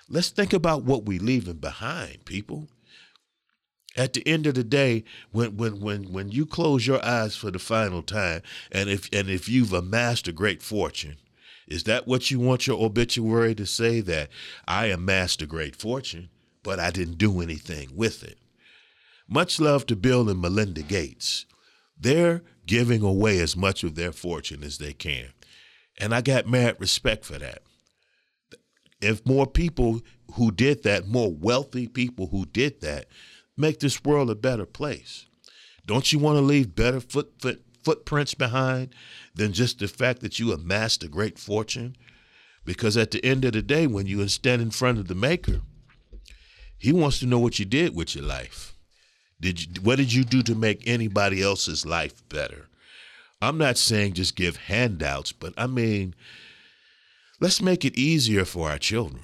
Let's 0.10 0.30
think 0.30 0.54
about 0.54 0.84
what 0.84 1.06
we're 1.06 1.20
leaving 1.20 1.58
behind, 1.58 2.26
people. 2.26 2.70
At 3.98 4.14
the 4.14 4.26
end 4.28 4.46
of 4.46 4.54
the 4.54 4.64
day, 4.64 5.04
when 5.32 5.58
when 5.58 5.80
when 5.80 6.14
when 6.14 6.30
you 6.30 6.46
close 6.46 6.86
your 6.86 7.04
eyes 7.04 7.36
for 7.36 7.50
the 7.50 7.60
final 7.60 8.04
time, 8.04 8.44
and 8.72 8.90
if 8.90 9.10
and 9.12 9.28
if 9.28 9.50
you've 9.50 9.74
amassed 9.74 10.28
a 10.28 10.32
great 10.32 10.62
fortune, 10.62 11.18
is 11.68 11.84
that 11.86 12.08
what 12.08 12.30
you 12.30 12.40
want 12.40 12.68
your 12.68 12.80
obituary 12.80 13.56
to 13.56 13.66
say 13.66 14.00
that 14.02 14.30
I 14.68 14.86
amassed 14.86 15.42
a 15.42 15.48
great 15.48 15.76
fortune, 15.76 16.30
but 16.62 16.80
I 16.80 16.92
didn't 16.92 17.18
do 17.18 17.42
anything 17.42 17.90
with 17.96 18.24
it? 18.24 18.38
Much 19.28 19.60
love 19.60 19.88
to 19.88 19.96
Bill 19.96 20.30
and 20.30 20.40
Melinda 20.40 20.84
Gates. 20.84 21.48
They're 22.00 22.44
giving 22.68 23.02
away 23.02 23.40
as 23.40 23.58
much 23.58 23.84
of 23.84 23.96
their 23.96 24.12
fortune 24.12 24.64
as 24.64 24.78
they 24.78 24.94
can. 24.94 25.30
And 26.00 26.14
I 26.14 26.22
got 26.22 26.48
mad 26.48 26.76
respect 26.80 27.26
for 27.26 27.40
that. 27.40 27.64
If 29.02 29.26
more 29.26 29.48
people 29.48 30.02
who 30.34 30.52
did 30.52 30.84
that, 30.84 31.08
more 31.08 31.34
wealthy 31.34 31.88
people 31.88 32.28
who 32.28 32.46
did 32.46 32.82
that, 32.82 33.08
make 33.58 33.80
this 33.80 34.04
world 34.04 34.30
a 34.30 34.36
better 34.36 34.66
place. 34.66 35.26
Don't 35.86 36.12
you 36.12 36.20
want 36.20 36.38
to 36.38 36.42
leave 36.42 36.76
better 36.76 37.00
foot, 37.00 37.34
foot, 37.40 37.64
footprints 37.84 38.34
behind 38.34 38.94
than 39.34 39.54
just 39.54 39.80
the 39.80 39.88
fact 39.88 40.22
that 40.22 40.40
you 40.40 40.52
amassed 40.52 41.04
a 41.04 41.08
great 41.08 41.40
fortune? 41.40 41.96
Because 42.66 42.98
at 42.98 43.12
the 43.12 43.24
end 43.26 43.46
of 43.46 43.54
the 43.54 43.62
day, 43.62 43.88
when 43.88 44.06
you 44.06 44.28
stand 44.28 44.62
in 44.62 44.72
front 44.72 45.00
of 45.00 45.08
the 45.08 45.16
Maker, 45.16 45.62
He 46.78 46.92
wants 46.92 47.20
to 47.20 47.26
know 47.26 47.40
what 47.40 47.60
you 47.60 47.66
did 47.66 47.96
with 47.96 48.16
your 48.16 48.26
life. 48.26 48.76
Did 49.40 49.62
you, 49.62 49.82
what 49.82 49.98
did 49.98 50.12
you 50.12 50.24
do 50.24 50.44
to 50.44 50.56
make 50.56 50.88
anybody 50.88 51.42
else's 51.42 51.86
life 51.86 52.28
better? 52.28 52.68
I'm 53.42 53.58
not 53.58 53.78
saying 53.78 54.14
just 54.14 54.36
give 54.36 54.58
handouts, 54.58 55.32
but 55.32 55.54
I 55.58 55.68
mean, 55.68 56.16
let's 57.40 57.62
make 57.62 57.86
it 57.86 57.98
easier 57.98 58.46
for 58.46 58.70
our 58.70 58.80
children. 58.80 59.24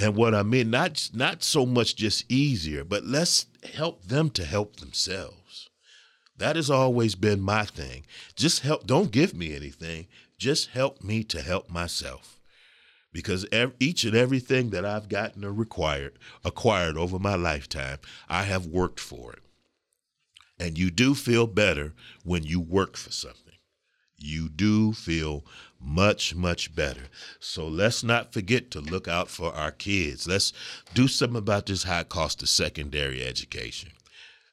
And 0.00 0.16
what 0.16 0.34
I 0.34 0.42
mean, 0.42 0.70
not 0.70 1.10
not 1.14 1.42
so 1.42 1.64
much 1.64 1.94
just 1.96 2.30
easier, 2.30 2.84
but 2.84 3.04
let's 3.04 3.46
help 3.74 4.04
them 4.04 4.30
to 4.30 4.44
help 4.44 4.76
themselves. 4.76 5.70
That 6.36 6.56
has 6.56 6.68
always 6.68 7.14
been 7.14 7.40
my 7.40 7.64
thing. 7.64 8.04
Just 8.34 8.60
help. 8.60 8.86
Don't 8.86 9.12
give 9.12 9.34
me 9.34 9.54
anything. 9.54 10.08
Just 10.36 10.70
help 10.70 11.02
me 11.02 11.22
to 11.24 11.40
help 11.40 11.70
myself 11.70 12.40
because 13.14 13.46
each 13.78 14.04
and 14.04 14.16
everything 14.16 14.70
that 14.70 14.84
I've 14.84 15.08
gotten 15.08 15.44
or 15.44 15.52
required 15.52 16.18
acquired 16.44 16.98
over 16.98 17.18
my 17.18 17.36
lifetime, 17.36 17.98
I 18.28 18.42
have 18.42 18.66
worked 18.66 19.00
for 19.00 19.32
it. 19.32 19.38
And 20.58 20.76
you 20.76 20.90
do 20.90 21.14
feel 21.14 21.46
better 21.46 21.94
when 22.24 22.42
you 22.42 22.60
work 22.60 22.96
for 22.96 23.12
something. 23.12 23.40
You 24.16 24.48
do 24.48 24.92
feel 24.92 25.44
much, 25.84 26.34
much 26.34 26.74
better. 26.74 27.08
So 27.40 27.68
let's 27.68 28.02
not 28.02 28.32
forget 28.32 28.70
to 28.72 28.80
look 28.80 29.06
out 29.06 29.28
for 29.28 29.52
our 29.54 29.70
kids. 29.70 30.26
Let's 30.26 30.52
do 30.94 31.06
something 31.06 31.38
about 31.38 31.66
this 31.66 31.84
high 31.84 32.04
cost 32.04 32.42
of 32.42 32.48
secondary 32.48 33.24
education 33.24 33.90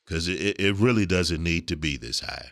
because 0.05 0.27
it, 0.27 0.59
it 0.59 0.75
really 0.75 1.05
doesn't 1.05 1.41
need 1.41 1.67
to 1.69 1.75
be 1.75 1.97
this 1.97 2.19
high. 2.19 2.51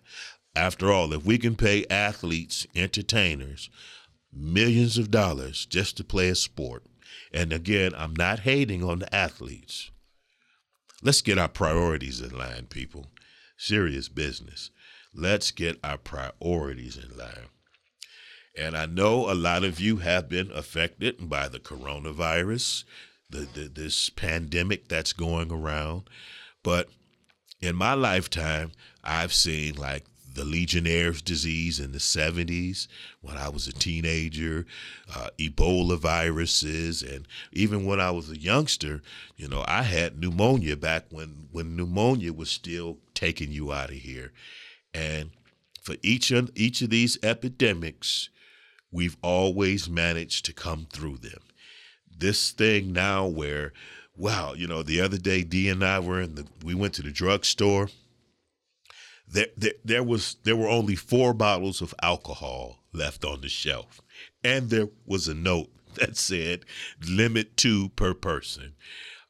After 0.56 0.92
all, 0.92 1.14
if 1.14 1.26
we 1.26 1.38
can 1.38 1.56
pay 1.56 1.86
athletes, 1.90 2.66
entertainers, 2.76 3.70
millions 4.32 4.98
of 4.98 5.12
dollars 5.12 5.66
just 5.66 5.98
to 5.98 6.04
play 6.04 6.30
a 6.30 6.36
sport. 6.36 6.84
And 7.34 7.54
again, 7.54 7.94
I'm 7.96 8.16
not 8.16 8.40
hating 8.40 8.84
on 8.84 9.00
the 9.00 9.14
athletes. 9.14 9.92
Let's 11.02 11.22
get 11.22 11.38
our 11.38 11.48
priorities 11.48 12.22
in 12.22 12.38
line, 12.38 12.66
people. 12.70 13.08
Serious 13.58 14.10
business. 14.10 14.72
Let's 15.14 15.52
get 15.52 15.80
our 15.84 15.98
priorities 15.98 16.98
in 16.98 17.18
line. 17.18 17.50
And 18.60 18.76
I 18.76 18.88
know 18.88 19.32
a 19.32 19.34
lot 19.34 19.64
of 19.64 19.80
you 19.80 19.98
have 19.98 20.28
been 20.28 20.52
affected 20.52 21.30
by 21.30 21.48
the 21.48 21.60
coronavirus, 21.62 22.84
the, 23.30 23.48
the 23.54 23.70
this 23.70 24.10
pandemic 24.10 24.90
that's 24.90 25.14
going 25.14 25.50
around. 25.50 26.10
But 26.62 26.90
in 27.62 27.76
my 27.78 27.94
lifetime, 27.94 28.74
I've 29.02 29.34
seen 29.34 29.76
like 29.76 30.04
the 30.34 30.44
Legionnaire's 30.44 31.22
disease 31.22 31.80
in 31.80 31.94
the 31.94 32.00
70s 32.00 32.88
when 33.22 33.38
I 33.38 33.48
was 33.48 33.68
a 33.68 33.74
teenager, 33.74 34.66
uh, 35.16 35.30
Ebola 35.40 35.98
viruses, 35.98 37.02
and 37.02 37.28
even 37.54 37.86
when 37.86 38.02
I 38.02 38.12
was 38.12 38.30
a 38.30 38.38
youngster, 38.38 39.02
you 39.38 39.48
know, 39.48 39.64
I 39.68 39.84
had 39.84 40.20
pneumonia 40.20 40.76
back 40.76 41.06
when, 41.12 41.48
when 41.52 41.78
pneumonia 41.78 42.34
was 42.34 42.50
still 42.50 42.98
taking 43.14 43.52
you 43.52 43.72
out 43.72 43.90
of 43.90 43.96
here. 43.96 44.34
And 44.94 45.32
for 45.82 45.96
each 46.04 46.32
of, 46.32 46.52
each 46.56 46.82
of 46.82 46.90
these 46.90 47.18
epidemics, 47.24 48.30
we've 48.92 49.18
always 49.22 49.90
managed 49.90 50.46
to 50.46 50.54
come 50.54 50.88
through 50.92 51.18
them. 51.18 51.42
This 52.10 52.52
thing 52.52 52.92
now 52.92 53.26
where, 53.26 53.74
wow, 54.16 54.54
you 54.54 54.68
know, 54.68 54.84
the 54.84 55.02
other 55.02 55.18
day, 55.18 55.44
D 55.44 55.70
and 55.70 55.84
I 55.84 56.00
were 56.00 56.22
in 56.22 56.36
the, 56.36 56.48
we 56.64 56.76
went 56.76 56.94
to 56.96 57.02
the 57.02 57.12
drugstore 57.12 57.90
there, 59.32 59.48
there, 59.56 59.74
there 59.86 60.04
was 60.04 60.38
there 60.44 60.56
were 60.56 60.68
only 60.68 60.96
four 60.96 61.34
bottles 61.34 61.82
of 61.82 61.94
alcohol 62.02 62.80
left 62.94 63.24
on 63.24 63.42
the 63.42 63.50
shelf, 63.50 64.02
and 64.44 64.70
there 64.70 64.90
was 65.06 65.28
a 65.28 65.34
note 65.34 65.70
that 65.96 66.18
said 66.18 66.66
limit 67.08 67.56
two 67.58 67.90
per 67.90 68.14
person. 68.14 68.74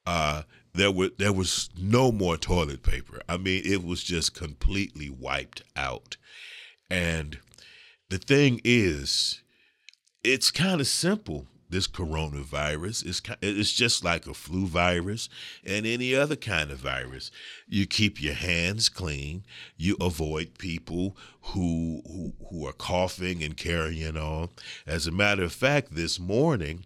Uh, 0.06 0.44
there 0.74 0.92
were 0.92 1.10
there 1.18 1.34
was 1.34 1.70
no 1.78 2.12
more 2.12 2.38
toilet 2.38 2.84
paper. 2.84 3.22
I 3.28 3.38
mean, 3.38 3.64
it 3.66 3.84
was 3.84 4.04
just 4.04 4.34
completely 4.34 5.10
wiped 5.10 5.64
out. 5.76 6.18
And 6.90 7.40
the 8.10 8.18
thing 8.18 8.62
is, 8.64 9.42
it's 10.24 10.52
kind 10.52 10.82
of 10.82 10.88
simple 10.88 11.48
this 11.70 11.88
coronavirus 11.88 13.06
is 13.06 13.22
it's 13.42 13.72
just 13.72 14.04
like 14.04 14.26
a 14.26 14.34
flu 14.34 14.66
virus 14.66 15.30
and 15.64 15.86
any 15.86 16.16
other 16.16 16.36
kind 16.36 16.72
of 16.72 16.80
virus. 16.80 17.30
You 17.68 17.86
keep 17.86 18.22
your 18.22 18.34
hands 18.34 18.90
clean. 18.90 19.44
You 19.78 19.96
avoid 20.02 20.58
people 20.58 21.16
who 21.42 22.02
who, 22.08 22.34
who 22.50 22.66
are 22.66 22.74
coughing 22.74 23.44
and 23.44 23.56
carrying 23.56 24.18
on. 24.18 24.50
As 24.88 25.06
a 25.06 25.12
matter 25.12 25.44
of 25.44 25.54
fact, 25.54 25.94
this 25.94 26.20
morning 26.20 26.86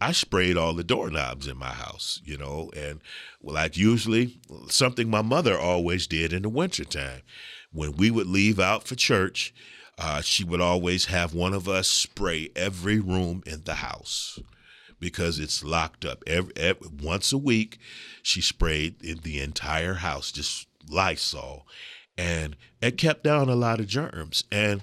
I 0.00 0.12
sprayed 0.12 0.56
all 0.56 0.74
the 0.74 0.84
doorknobs 0.84 1.46
in 1.46 1.56
my 1.56 1.72
house, 1.72 2.20
you 2.24 2.36
know, 2.36 2.70
and 2.76 3.00
like 3.42 3.76
usually 3.76 4.40
something 4.68 5.08
my 5.08 5.22
mother 5.22 5.56
always 5.58 6.06
did 6.06 6.32
in 6.32 6.42
the 6.42 6.48
wintertime. 6.48 7.22
When 7.70 7.92
we 7.96 8.10
would 8.10 8.26
leave 8.26 8.58
out 8.58 8.88
for 8.88 8.94
church, 8.94 9.52
uh, 9.98 10.20
she 10.20 10.44
would 10.44 10.60
always 10.60 11.06
have 11.06 11.34
one 11.34 11.52
of 11.52 11.68
us 11.68 11.88
spray 11.88 12.50
every 12.54 13.00
room 13.00 13.42
in 13.44 13.64
the 13.64 13.76
house 13.76 14.38
because 15.00 15.38
it's 15.38 15.64
locked 15.64 16.04
up. 16.04 16.22
Every, 16.26 16.52
every, 16.56 16.88
once 17.02 17.32
a 17.32 17.38
week, 17.38 17.78
she 18.22 18.40
sprayed 18.40 19.02
in 19.02 19.18
the 19.18 19.40
entire 19.40 19.94
house, 19.94 20.30
just 20.30 20.68
Lysol, 20.88 21.66
and 22.16 22.56
it 22.80 22.96
kept 22.96 23.24
down 23.24 23.48
a 23.48 23.56
lot 23.56 23.80
of 23.80 23.86
germs. 23.86 24.44
And 24.52 24.82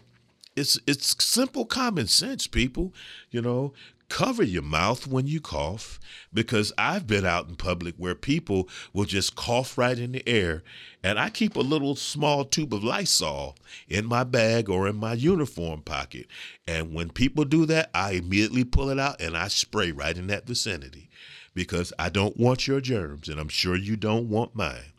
it's 0.55 0.79
it's 0.87 1.23
simple 1.23 1.65
common 1.65 2.07
sense, 2.07 2.47
people. 2.47 2.93
You 3.31 3.41
know, 3.41 3.73
cover 4.09 4.43
your 4.43 4.61
mouth 4.61 5.07
when 5.07 5.27
you 5.27 5.41
cough 5.41 5.99
because 6.33 6.71
I've 6.77 7.07
been 7.07 7.25
out 7.25 7.47
in 7.47 7.55
public 7.55 7.95
where 7.97 8.15
people 8.15 8.69
will 8.93 9.05
just 9.05 9.35
cough 9.35 9.77
right 9.77 9.97
in 9.97 10.13
the 10.13 10.27
air. 10.27 10.63
And 11.03 11.19
I 11.19 11.29
keep 11.29 11.55
a 11.55 11.61
little 11.61 11.95
small 11.95 12.45
tube 12.45 12.73
of 12.73 12.83
Lysol 12.83 13.55
in 13.87 14.05
my 14.05 14.23
bag 14.23 14.69
or 14.69 14.87
in 14.87 14.95
my 14.95 15.13
uniform 15.13 15.81
pocket. 15.81 16.27
And 16.67 16.93
when 16.93 17.09
people 17.09 17.45
do 17.45 17.65
that, 17.67 17.89
I 17.93 18.11
immediately 18.11 18.63
pull 18.63 18.89
it 18.89 18.99
out 18.99 19.21
and 19.21 19.35
I 19.37 19.47
spray 19.47 19.91
right 19.91 20.17
in 20.17 20.27
that 20.27 20.47
vicinity 20.47 21.09
because 21.53 21.93
I 21.97 22.09
don't 22.09 22.37
want 22.37 22.67
your 22.67 22.81
germs 22.81 23.29
and 23.29 23.39
I'm 23.39 23.49
sure 23.49 23.75
you 23.75 23.95
don't 23.95 24.29
want 24.29 24.55
mine. 24.55 24.93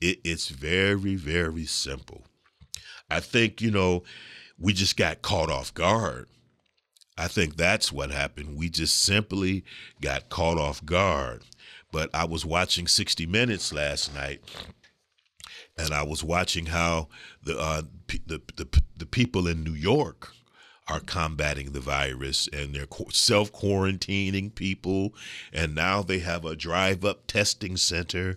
It, 0.00 0.20
it's 0.24 0.48
very, 0.48 1.14
very 1.14 1.64
simple. 1.66 2.24
I 3.10 3.20
think, 3.20 3.60
you 3.60 3.70
know, 3.70 4.02
we 4.58 4.72
just 4.72 4.96
got 4.96 5.22
caught 5.22 5.50
off 5.50 5.72
guard 5.74 6.28
I 7.18 7.28
think 7.28 7.56
that's 7.56 7.90
what 7.90 8.10
happened. 8.10 8.56
We 8.56 8.68
just 8.68 9.02
simply 9.02 9.64
got 10.00 10.28
caught 10.28 10.58
off 10.58 10.84
guard. 10.84 11.42
But 11.92 12.10
I 12.12 12.24
was 12.24 12.44
watching 12.44 12.86
60 12.86 13.26
Minutes 13.26 13.72
last 13.72 14.14
night, 14.14 14.42
and 15.78 15.94
I 15.94 16.02
was 16.02 16.22
watching 16.22 16.66
how 16.66 17.08
the 17.42 17.58
uh, 17.58 17.82
the, 18.26 18.42
the 18.56 18.82
the 18.96 19.06
people 19.06 19.46
in 19.46 19.64
New 19.64 19.72
York 19.72 20.32
are 20.88 21.00
combating 21.00 21.72
the 21.72 21.80
virus 21.80 22.48
and 22.52 22.74
they're 22.74 22.86
self 23.10 23.52
quarantining 23.52 24.54
people, 24.54 25.14
and 25.52 25.74
now 25.74 26.02
they 26.02 26.18
have 26.20 26.44
a 26.44 26.56
drive 26.56 27.04
up 27.04 27.26
testing 27.26 27.76
center. 27.76 28.36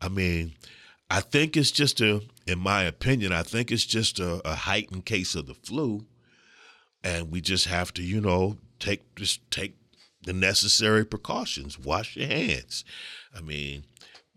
I 0.00 0.08
mean, 0.08 0.54
I 1.10 1.20
think 1.20 1.56
it's 1.56 1.70
just 1.70 2.00
a, 2.00 2.22
in 2.46 2.58
my 2.58 2.84
opinion, 2.84 3.32
I 3.32 3.42
think 3.42 3.70
it's 3.70 3.84
just 3.84 4.18
a, 4.18 4.40
a 4.48 4.54
heightened 4.54 5.04
case 5.04 5.34
of 5.34 5.46
the 5.46 5.54
flu, 5.54 6.06
and 7.04 7.30
we 7.30 7.40
just 7.40 7.66
have 7.66 7.92
to, 7.94 8.02
you 8.02 8.20
know, 8.20 8.58
take 8.78 9.14
just 9.14 9.48
take 9.50 9.76
the 10.24 10.32
necessary 10.32 11.04
precautions. 11.04 11.78
Wash 11.78 12.16
your 12.16 12.28
hands. 12.28 12.84
I 13.36 13.40
mean, 13.40 13.84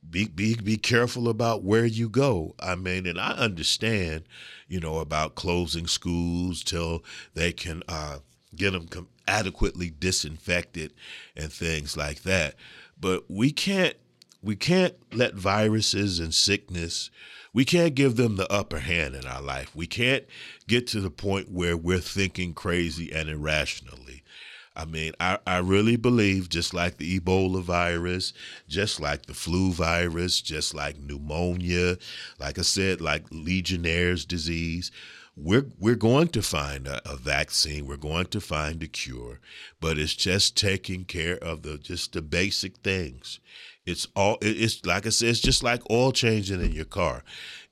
be 0.09 0.27
be 0.27 0.55
be 0.55 0.77
careful 0.77 1.27
about 1.27 1.63
where 1.63 1.85
you 1.85 2.09
go. 2.09 2.55
I 2.59 2.75
mean, 2.75 3.05
and 3.05 3.19
I 3.19 3.31
understand, 3.31 4.23
you 4.67 4.79
know, 4.79 4.99
about 4.99 5.35
closing 5.35 5.87
schools 5.87 6.63
till 6.63 7.03
they 7.33 7.51
can 7.51 7.83
uh, 7.87 8.19
get 8.55 8.71
them 8.71 8.87
com- 8.87 9.09
adequately 9.27 9.89
disinfected 9.89 10.93
and 11.35 11.51
things 11.51 11.97
like 11.97 12.23
that. 12.23 12.55
But 12.99 13.29
we 13.29 13.51
can't 13.51 13.95
we 14.41 14.55
can't 14.55 14.95
let 15.11 15.33
viruses 15.33 16.19
and 16.19 16.33
sickness 16.33 17.09
we 17.55 17.63
can't 17.63 17.95
give 17.95 18.17
them 18.17 18.35
the 18.35 18.51
upper 18.51 18.79
hand 18.79 19.15
in 19.15 19.25
our 19.25 19.41
life. 19.41 19.73
We 19.73 19.87
can't 19.87 20.25
get 20.67 20.87
to 20.87 20.99
the 20.99 21.09
point 21.09 21.49
where 21.49 21.77
we're 21.77 21.99
thinking 21.99 22.53
crazy 22.53 23.13
and 23.13 23.29
irrationally. 23.29 24.23
I 24.75 24.83
mean, 24.83 25.13
I, 25.21 25.39
I 25.47 25.59
really 25.59 25.95
believe 25.95 26.49
just 26.49 26.73
like 26.73 26.97
the 26.97 27.17
Ebola 27.17 27.61
virus, 27.63 28.33
just 28.67 28.99
like 28.99 29.25
the 29.25 29.33
flu 29.33 29.71
virus, 29.71 30.41
just 30.41 30.75
like 30.75 30.99
pneumonia, 30.99 31.97
like 32.41 32.59
I 32.59 32.63
said, 32.63 32.99
like 32.99 33.23
Legionnaire's 33.31 34.25
disease, 34.25 34.91
we're 35.37 35.67
we're 35.79 35.95
going 35.95 36.27
to 36.29 36.41
find 36.41 36.87
a, 36.87 37.01
a, 37.09 37.15
vaccine. 37.15 37.87
We're 37.87 37.97
going 37.97 38.27
to 38.27 38.41
find 38.41 38.83
a 38.83 38.87
cure, 38.87 39.39
but 39.79 39.97
it's 39.97 40.15
just 40.15 40.57
taking 40.57 41.05
care 41.05 41.37
of 41.37 41.61
the 41.61 41.77
just 41.77 42.11
the 42.11 42.21
basic 42.21 42.77
things. 42.77 43.39
It's 43.85 44.07
all 44.15 44.37
it's 44.41 44.85
like 44.85 45.05
I 45.05 45.09
said, 45.09 45.29
it's 45.29 45.39
just 45.39 45.63
like 45.63 45.81
oil 45.89 46.11
changing 46.11 46.61
in 46.61 46.71
your 46.71 46.85
car. 46.85 47.23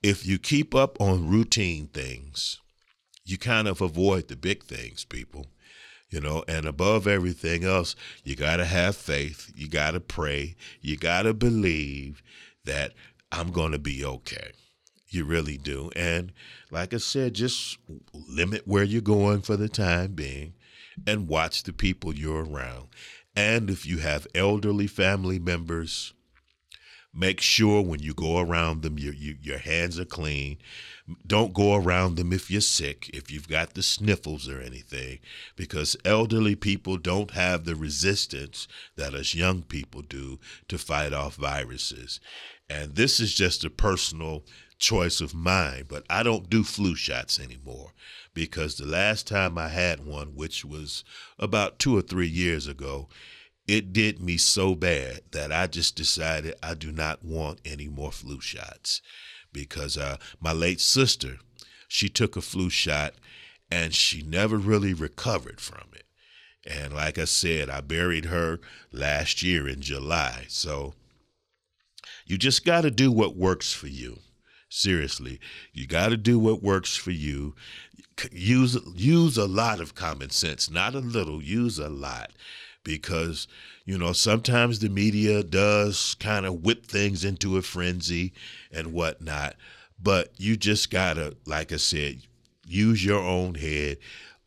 If 0.02 0.26
you 0.26 0.38
keep 0.38 0.74
up 0.74 1.00
on 1.00 1.28
routine 1.28 1.88
things, 1.88 2.60
you 3.24 3.38
kind 3.38 3.66
of 3.66 3.80
avoid 3.80 4.28
the 4.28 4.36
big 4.36 4.64
things, 4.64 5.04
people 5.04 5.46
you 6.10 6.20
know 6.20 6.44
and 6.46 6.64
above 6.66 7.08
everything 7.08 7.64
else 7.64 7.96
you 8.22 8.36
got 8.36 8.58
to 8.58 8.64
have 8.64 8.94
faith 8.94 9.50
you 9.56 9.68
got 9.68 9.92
to 9.92 10.00
pray 10.00 10.54
you 10.80 10.96
got 10.96 11.22
to 11.22 11.34
believe 11.34 12.22
that 12.64 12.92
i'm 13.32 13.52
to 13.52 13.78
be 13.78 14.04
okay. 14.04 14.52
You 15.08 15.24
really 15.24 15.58
do. 15.58 15.90
And 15.94 16.32
like 16.70 16.94
i 16.94 16.98
said 16.98 17.34
just 17.34 17.78
limit 18.12 18.66
where 18.66 18.84
you're 18.84 19.02
going 19.02 19.42
for 19.42 19.56
the 19.56 19.68
time 19.68 20.12
being 20.12 20.54
and 21.06 21.28
watch 21.28 21.64
the 21.64 21.72
people 21.72 22.14
you're 22.14 22.44
around 22.44 22.86
and 23.36 23.70
if 23.70 23.86
you 23.86 23.98
have 23.98 24.26
elderly 24.34 24.86
family 24.86 25.38
members 25.38 26.12
make 27.12 27.40
sure 27.40 27.80
when 27.82 28.00
you 28.00 28.12
go 28.12 28.38
around 28.38 28.82
them 28.82 28.98
your, 28.98 29.14
you, 29.14 29.36
your 29.40 29.58
hands 29.58 29.98
are 29.98 30.04
clean 30.04 30.58
don't 31.26 31.52
go 31.52 31.74
around 31.74 32.16
them 32.16 32.32
if 32.32 32.50
you're 32.50 32.62
sick, 32.62 33.10
if 33.12 33.30
you've 33.30 33.48
got 33.48 33.74
the 33.74 33.82
sniffles 33.82 34.48
or 34.48 34.60
anything, 34.60 35.18
because 35.54 35.96
elderly 36.04 36.54
people 36.54 36.96
don't 36.96 37.32
have 37.32 37.64
the 37.64 37.76
resistance 37.76 38.66
that 38.96 39.14
us 39.14 39.34
young 39.34 39.62
people 39.62 40.00
do 40.00 40.38
to 40.68 40.78
fight 40.78 41.12
off 41.12 41.36
viruses. 41.36 42.20
And 42.70 42.94
this 42.94 43.20
is 43.20 43.34
just 43.34 43.64
a 43.64 43.70
personal 43.70 44.44
choice 44.78 45.20
of 45.20 45.34
mine, 45.34 45.84
but 45.88 46.04
I 46.10 46.22
don't 46.22 46.50
do 46.50 46.64
flu 46.64 46.94
shots 46.94 47.40
anymore 47.40 47.92
because 48.34 48.76
the 48.76 48.86
last 48.86 49.26
time 49.26 49.56
I 49.56 49.68
had 49.68 50.04
one, 50.04 50.34
which 50.34 50.64
was 50.64 51.04
about 51.38 51.78
two 51.78 51.96
or 51.96 52.02
three 52.02 52.28
years 52.28 52.66
ago, 52.66 53.08
it 53.66 53.92
did 53.92 54.20
me 54.20 54.36
so 54.36 54.74
bad 54.74 55.22
that 55.30 55.50
I 55.50 55.66
just 55.66 55.96
decided 55.96 56.54
I 56.62 56.74
do 56.74 56.92
not 56.92 57.24
want 57.24 57.60
any 57.64 57.88
more 57.88 58.12
flu 58.12 58.40
shots 58.40 59.00
because 59.52 59.96
uh, 59.96 60.18
my 60.40 60.52
late 60.52 60.80
sister, 60.80 61.38
she 61.88 62.08
took 62.08 62.36
a 62.36 62.42
flu 62.42 62.68
shot 62.68 63.14
and 63.70 63.94
she 63.94 64.22
never 64.22 64.56
really 64.58 64.92
recovered 64.92 65.60
from 65.60 65.88
it. 65.94 66.04
And 66.66 66.92
like 66.92 67.18
I 67.18 67.24
said, 67.24 67.70
I 67.70 67.80
buried 67.80 68.26
her 68.26 68.60
last 68.92 69.42
year 69.42 69.68
in 69.68 69.80
July. 69.80 70.44
So 70.48 70.94
you 72.26 72.36
just 72.38 72.64
got 72.64 72.82
to 72.82 72.90
do 72.90 73.10
what 73.12 73.36
works 73.36 73.72
for 73.72 73.86
you. 73.86 74.18
Seriously, 74.76 75.38
you 75.72 75.86
got 75.86 76.08
to 76.08 76.16
do 76.16 76.36
what 76.36 76.60
works 76.60 76.96
for 76.96 77.12
you. 77.12 77.54
Use 78.32 78.76
use 78.96 79.36
a 79.36 79.46
lot 79.46 79.78
of 79.78 79.94
common 79.94 80.30
sense, 80.30 80.68
not 80.68 80.96
a 80.96 80.98
little. 80.98 81.40
Use 81.40 81.78
a 81.78 81.88
lot, 81.88 82.32
because 82.82 83.46
you 83.84 83.96
know 83.96 84.12
sometimes 84.12 84.80
the 84.80 84.88
media 84.88 85.44
does 85.44 86.16
kind 86.18 86.44
of 86.44 86.64
whip 86.64 86.86
things 86.86 87.24
into 87.24 87.56
a 87.56 87.62
frenzy 87.62 88.32
and 88.72 88.92
whatnot. 88.92 89.54
But 90.02 90.32
you 90.38 90.56
just 90.56 90.90
gotta, 90.90 91.36
like 91.46 91.70
I 91.72 91.76
said, 91.76 92.22
use 92.66 93.04
your 93.04 93.20
own 93.20 93.54
head. 93.54 93.98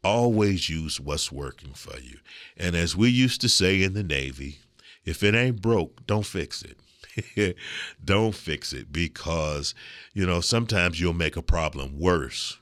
Always 0.03 0.69
use 0.69 0.99
what's 0.99 1.31
working 1.31 1.71
for 1.71 1.97
you. 2.01 2.17
And 2.57 2.75
as 2.75 2.97
we 2.97 3.07
used 3.09 3.39
to 3.41 3.49
say 3.49 3.81
in 3.81 3.93
the 3.93 4.03
Navy, 4.03 4.59
if 5.05 5.23
it 5.23 5.35
ain't 5.35 5.61
broke, 5.61 6.05
don't 6.05 6.25
fix 6.25 6.63
it. 6.63 6.77
don't 8.03 8.36
fix 8.36 8.73
it 8.73 8.91
because, 8.91 9.73
you 10.13 10.25
know, 10.25 10.41
sometimes 10.41 10.99
you'll 10.99 11.13
make 11.13 11.36
a 11.36 11.41
problem 11.41 11.99
worse 11.99 12.58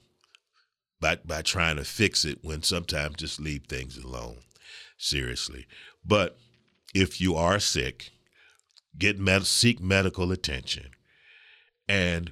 by, 1.00 1.18
by 1.26 1.42
trying 1.42 1.78
to 1.78 1.84
fix 1.84 2.26
it 2.26 2.40
when 2.42 2.64
sometimes 2.64 3.18
just 3.18 3.40
leave 3.40 3.66
things 3.66 3.98
alone. 3.98 4.38
Seriously. 4.98 5.68
But 6.06 6.38
if 6.94 7.20
you 7.20 7.36
are 7.36 7.60
sick, 7.60 8.12
get 8.98 9.20
med- 9.20 9.46
seek 9.46 9.82
medical 9.82 10.32
attention 10.32 10.88
and 11.88 12.32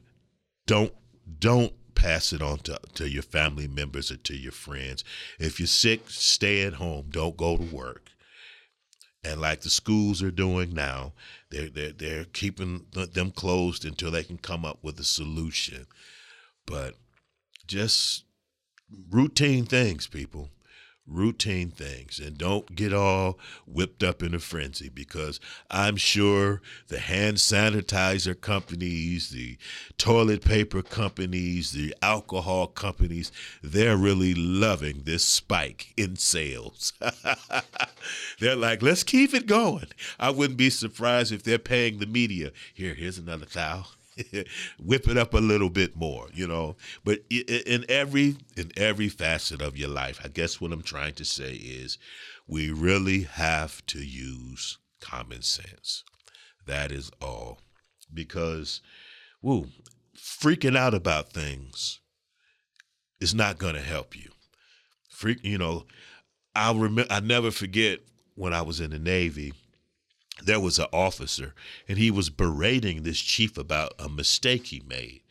don't 0.66 0.94
don't 1.40 1.74
pass 1.96 2.34
it 2.34 2.42
on 2.42 2.58
to, 2.60 2.78
to 2.96 3.10
your 3.10 3.24
family 3.24 3.68
members 3.68 4.12
or 4.12 4.18
to 4.18 4.36
your 4.36 4.52
friends. 4.52 5.04
If 5.40 5.60
you're 5.60 5.68
sick, 5.68 6.10
stay 6.10 6.64
at 6.64 6.74
home. 6.74 7.08
Don't 7.10 7.38
go 7.38 7.58
to 7.58 7.64
work. 7.64 8.10
And 9.24 9.40
like 9.40 9.62
the 9.62 9.70
schools 9.70 10.22
are 10.22 10.32
doing 10.32 10.74
now, 10.74 11.14
they're 11.50 11.70
they're, 11.70 11.94
they're 11.94 12.26
keeping 12.26 12.86
them 12.92 13.32
closed 13.32 13.86
until 13.86 14.12
they 14.12 14.24
can 14.24 14.38
come 14.38 14.66
up 14.66 14.80
with 14.82 15.00
a 15.00 15.06
solution. 15.06 15.88
But 16.66 16.96
just 17.68 18.26
routine 19.10 19.66
things, 19.66 20.08
people 20.08 20.50
routine 21.08 21.70
things 21.70 22.20
and 22.20 22.38
don't 22.38 22.76
get 22.76 22.94
all 22.94 23.38
whipped 23.68 24.04
up 24.04 24.24
in 24.24 24.34
a 24.34 24.40
frenzy 24.40 24.90
because 24.90 25.40
I'm 25.70 25.98
sure 25.98 26.62
the 26.88 27.00
hand 27.00 27.38
sanitizer 27.38 28.40
companies, 28.40 29.30
the 29.30 29.58
toilet 29.98 30.44
paper 30.44 30.82
companies, 30.82 31.72
the 31.72 31.94
alcohol 32.02 32.68
companies, 32.68 33.32
they're 33.62 33.98
really 33.98 34.34
loving 34.34 35.02
this 35.04 35.26
spike 35.26 35.94
in 35.98 36.16
sales. 36.16 36.94
they're 38.40 38.56
like, 38.56 38.82
let's 38.82 39.04
keep 39.04 39.34
it 39.34 39.46
going. 39.46 39.88
I 40.20 40.30
wouldn't 40.30 40.58
be 40.58 40.70
surprised 40.70 41.32
if 41.32 41.44
they're 41.44 41.60
paying 41.60 42.00
the 42.00 42.06
media. 42.06 42.52
Here, 42.74 42.94
here's 42.94 43.18
another 43.18 43.46
towel. 43.46 43.88
whip 44.80 45.08
it 45.08 45.18
up 45.18 45.34
a 45.34 45.40
little 45.40 45.70
bit 45.70 45.96
more, 45.96 46.28
you 46.34 46.48
know. 46.48 46.76
But 47.04 47.20
in 47.30 47.86
every 47.90 48.38
in 48.56 48.72
every 48.78 49.10
facet 49.10 49.62
of 49.62 49.78
your 49.78 49.90
life, 49.90 50.20
I 50.24 50.28
guess 50.28 50.60
what 50.62 50.72
I'm 50.72 50.84
trying 50.84 51.14
to 51.16 51.26
say 51.26 51.54
is, 51.54 51.98
we 52.48 52.72
really 52.72 53.22
have 53.22 53.86
to 53.88 54.00
use 54.00 54.78
common 55.00 55.42
sense. 55.42 56.04
That 56.66 56.92
is 56.92 57.12
all, 57.22 57.60
because, 58.14 58.82
woo, 59.42 59.68
freaking 60.18 60.78
out 60.78 60.94
about 60.94 61.34
things 61.34 62.00
is 63.20 63.34
not 63.34 63.58
going 63.58 63.76
to 63.76 63.82
help 63.82 64.16
you. 64.16 64.32
Freak, 65.10 65.44
you 65.44 65.58
know. 65.58 65.86
I'll 66.56 66.76
remember. 66.76 67.12
I 67.12 67.20
never 67.20 67.50
forget 67.50 68.00
when 68.36 68.54
I 68.54 68.62
was 68.62 68.80
in 68.80 68.92
the 68.92 69.00
Navy 69.00 69.54
there 70.42 70.60
was 70.60 70.80
an 70.80 70.88
officer 70.92 71.54
and 71.88 71.98
he 71.98 72.10
was 72.10 72.30
berating 72.30 73.04
this 73.04 73.20
chief 73.20 73.58
about 73.58 73.94
a 74.00 74.10
mistake 74.10 74.68
he 74.68 74.82
made. 74.88 75.22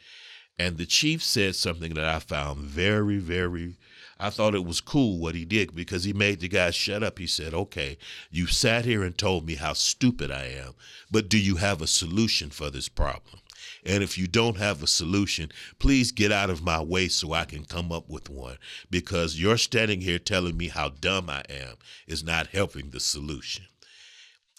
And 0.59 0.77
the 0.77 0.87
chief 0.87 1.23
said 1.23 1.57
something 1.57 1.95
that 1.95 2.05
I 2.05 2.19
found 2.19 2.61
very, 2.61 3.19
very, 3.19 3.79
I 4.21 4.31
thought 4.31 4.55
it 4.55 4.65
was 4.65 4.81
cool 4.81 5.19
what 5.19 5.35
he 5.35 5.45
did 5.45 5.75
because 5.75 6.05
he 6.05 6.13
made 6.13 6.41
the 6.41 6.49
guy 6.49 6.71
shut 6.71 7.03
up. 7.03 7.19
He 7.19 7.27
said, 7.27 7.53
Okay, 7.53 7.99
you 8.31 8.47
sat 8.47 8.85
here 8.85 9.03
and 9.03 9.17
told 9.17 9.47
me 9.47 9.57
how 9.57 9.73
stupid 9.73 10.31
I 10.31 10.45
am, 10.45 10.75
but 11.11 11.29
do 11.29 11.39
you 11.39 11.57
have 11.57 11.83
a 11.83 11.87
solution 11.87 12.51
for 12.51 12.71
this 12.71 12.89
problem? 12.89 13.41
And 13.85 14.05
if 14.05 14.17
you 14.17 14.29
don't 14.29 14.59
have 14.59 14.83
a 14.83 14.87
solution, 14.87 15.51
please 15.81 16.13
get 16.13 16.31
out 16.31 16.51
of 16.51 16.63
my 16.63 16.81
way 16.81 17.09
so 17.09 17.33
I 17.33 17.45
can 17.45 17.65
come 17.65 17.91
up 17.91 18.09
with 18.09 18.31
one. 18.31 18.59
Because 18.91 19.41
you're 19.41 19.57
standing 19.57 20.01
here 20.01 20.21
telling 20.21 20.57
me 20.57 20.69
how 20.69 20.91
dumb 20.91 21.29
I 21.29 21.43
am 21.51 21.75
is 22.07 22.23
not 22.23 22.49
helping 22.49 22.91
the 22.91 23.01
solution. 23.01 23.65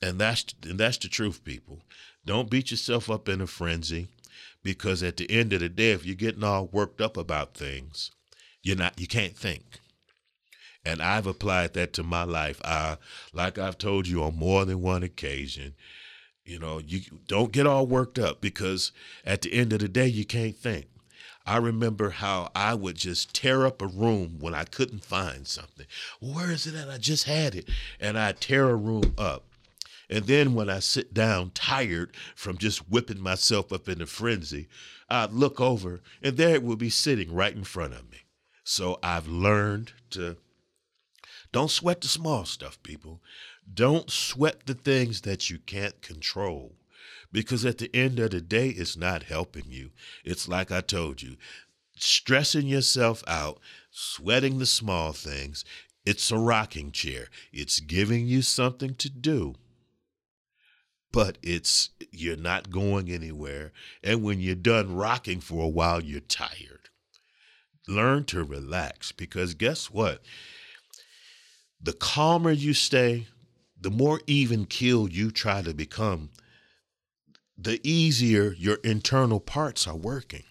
And 0.03 0.19
that's 0.19 0.45
and 0.63 0.77
that's 0.77 0.97
the 0.97 1.07
truth, 1.07 1.45
people. 1.45 1.79
Don't 2.25 2.49
beat 2.49 2.71
yourself 2.71 3.09
up 3.09 3.29
in 3.29 3.39
a 3.39 3.47
frenzy 3.47 4.09
because 4.61 5.01
at 5.01 5.15
the 5.15 5.31
end 5.31 5.53
of 5.53 5.61
the 5.61 5.69
day, 5.69 5.91
if 5.91 6.05
you're 6.05 6.15
getting 6.15 6.43
all 6.43 6.65
worked 6.65 6.99
up 6.99 7.15
about 7.15 7.53
things, 7.53 8.11
you're 8.61 8.75
not 8.75 8.99
you 8.99 9.07
can't 9.07 9.37
think. 9.37 9.79
And 10.83 11.01
I've 11.01 11.25
applied 11.25 11.73
that 11.75 11.93
to 11.93 12.03
my 12.03 12.25
life. 12.25 12.59
I, 12.65 12.97
like 13.31 13.57
I've 13.57 13.77
told 13.77 14.05
you 14.05 14.21
on 14.23 14.35
more 14.35 14.65
than 14.65 14.81
one 14.81 15.03
occasion, 15.03 15.73
you 16.43 16.59
know, 16.59 16.79
you 16.79 17.03
don't 17.25 17.53
get 17.53 17.65
all 17.65 17.87
worked 17.87 18.19
up 18.19 18.41
because 18.41 18.91
at 19.23 19.41
the 19.41 19.53
end 19.53 19.71
of 19.71 19.79
the 19.79 19.87
day, 19.87 20.07
you 20.07 20.25
can't 20.25 20.57
think. 20.57 20.87
I 21.45 21.57
remember 21.57 22.09
how 22.09 22.51
I 22.53 22.73
would 22.73 22.97
just 22.97 23.33
tear 23.33 23.65
up 23.65 23.81
a 23.81 23.87
room 23.87 24.39
when 24.39 24.53
I 24.53 24.65
couldn't 24.65 25.05
find 25.05 25.47
something. 25.47 25.85
Where 26.19 26.51
is 26.51 26.67
it? 26.67 26.75
And 26.75 26.91
I 26.91 26.97
just 26.97 27.23
had 27.23 27.55
it. 27.55 27.69
And 28.01 28.19
I 28.19 28.33
tear 28.33 28.69
a 28.69 28.75
room 28.75 29.13
up. 29.17 29.45
And 30.13 30.27
then 30.27 30.53
when 30.53 30.69
I 30.69 30.77
sit 30.77 31.11
down 31.11 31.49
tired 31.55 32.15
from 32.35 32.59
just 32.59 32.87
whipping 32.87 33.19
myself 33.19 33.73
up 33.73 33.89
in 33.89 33.99
a 33.99 34.05
frenzy, 34.05 34.67
I'd 35.09 35.31
look 35.31 35.59
over 35.59 36.01
and 36.21 36.37
there 36.37 36.53
it 36.53 36.61
would 36.61 36.77
be 36.77 36.91
sitting 36.91 37.33
right 37.33 37.55
in 37.55 37.63
front 37.63 37.93
of 37.93 38.11
me. 38.11 38.19
So 38.63 38.99
I've 39.01 39.27
learned 39.27 39.93
to 40.11 40.37
don't 41.51 41.71
sweat 41.71 42.01
the 42.01 42.07
small 42.07 42.45
stuff, 42.45 42.77
people. 42.83 43.23
Don't 43.73 44.11
sweat 44.11 44.67
the 44.67 44.75
things 44.75 45.21
that 45.21 45.49
you 45.49 45.57
can't 45.57 45.99
control 46.03 46.75
because 47.31 47.65
at 47.65 47.79
the 47.79 47.89
end 47.91 48.19
of 48.19 48.29
the 48.29 48.41
day, 48.41 48.69
it's 48.69 48.95
not 48.95 49.23
helping 49.23 49.65
you. 49.67 49.89
It's 50.23 50.47
like 50.47 50.71
I 50.71 50.81
told 50.81 51.23
you 51.23 51.37
stressing 51.95 52.67
yourself 52.67 53.23
out, 53.25 53.59
sweating 53.89 54.59
the 54.59 54.67
small 54.67 55.11
things. 55.11 55.65
It's 56.05 56.29
a 56.29 56.37
rocking 56.37 56.91
chair, 56.91 57.29
it's 57.51 57.79
giving 57.79 58.27
you 58.27 58.43
something 58.43 58.93
to 58.93 59.09
do. 59.09 59.55
But 61.13 61.37
it's 61.41 61.91
you're 62.11 62.35
not 62.35 62.71
going 62.71 63.09
anywhere. 63.09 63.71
And 64.03 64.23
when 64.23 64.41
you're 64.41 64.55
done 64.55 64.95
rocking 64.95 65.39
for 65.39 65.63
a 65.63 65.69
while, 65.69 66.03
you're 66.03 66.19
tired. 66.19 66.89
Learn 67.87 68.25
to 68.25 68.43
relax 68.43 69.11
because 69.13 69.53
guess 69.53 69.89
what? 69.91 70.21
The 71.81 71.93
calmer 71.93 72.51
you 72.51 72.73
stay, 72.73 73.27
the 73.79 73.91
more 73.91 74.21
even 74.25 74.65
keel 74.65 75.07
you 75.07 75.31
try 75.31 75.61
to 75.61 75.73
become, 75.73 76.29
the 77.57 77.79
easier 77.83 78.53
your 78.53 78.75
internal 78.83 79.39
parts 79.39 79.87
are 79.87 79.95
working. 79.95 80.43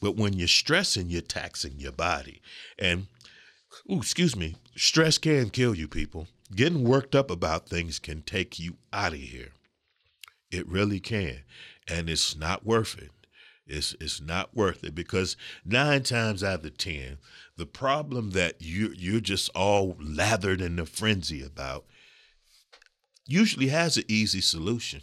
But 0.00 0.16
when 0.16 0.32
you're 0.32 0.48
stressing, 0.48 1.08
you're 1.08 1.22
taxing 1.22 1.78
your 1.78 1.92
body. 1.92 2.42
And, 2.78 3.06
ooh, 3.90 3.98
excuse 3.98 4.34
me, 4.34 4.56
stress 4.76 5.18
can 5.18 5.50
kill 5.50 5.74
you, 5.74 5.86
people. 5.86 6.26
Getting 6.54 6.84
worked 6.84 7.14
up 7.14 7.30
about 7.30 7.68
things 7.68 7.98
can 7.98 8.22
take 8.22 8.58
you 8.58 8.76
out 8.92 9.12
of 9.12 9.18
here. 9.18 9.52
It 10.54 10.68
really 10.68 11.00
can. 11.00 11.40
And 11.88 12.08
it's 12.08 12.36
not 12.36 12.64
worth 12.64 12.96
it. 12.96 13.10
It's, 13.66 13.96
it's 14.00 14.20
not 14.20 14.54
worth 14.54 14.84
it 14.84 14.94
because 14.94 15.36
nine 15.64 16.02
times 16.04 16.44
out 16.44 16.64
of 16.64 16.78
ten, 16.78 17.18
the 17.56 17.66
problem 17.66 18.30
that 18.30 18.60
you, 18.60 18.94
you're 18.96 19.20
just 19.20 19.50
all 19.54 19.96
lathered 19.98 20.60
in 20.60 20.78
a 20.78 20.86
frenzy 20.86 21.42
about 21.42 21.84
usually 23.26 23.68
has 23.68 23.96
an 23.96 24.04
easy 24.06 24.40
solution. 24.40 25.02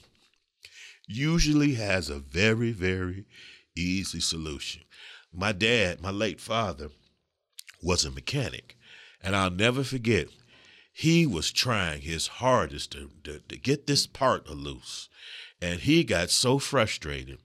Usually 1.07 1.73
has 1.73 2.09
a 2.09 2.19
very, 2.19 2.71
very 2.71 3.25
easy 3.75 4.21
solution. 4.21 4.83
My 5.33 5.51
dad, 5.51 6.01
my 6.01 6.11
late 6.11 6.39
father, 6.39 6.89
was 7.83 8.05
a 8.05 8.11
mechanic. 8.11 8.77
And 9.21 9.35
I'll 9.35 9.51
never 9.51 9.83
forget, 9.83 10.27
he 10.91 11.25
was 11.25 11.51
trying 11.51 12.01
his 12.01 12.27
hardest 12.27 12.91
to, 12.91 13.09
to, 13.23 13.39
to 13.47 13.57
get 13.57 13.87
this 13.87 14.07
part 14.07 14.49
loose. 14.49 15.09
And 15.61 15.81
he 15.81 16.03
got 16.03 16.29
so 16.29 16.59
frustrated. 16.59 17.39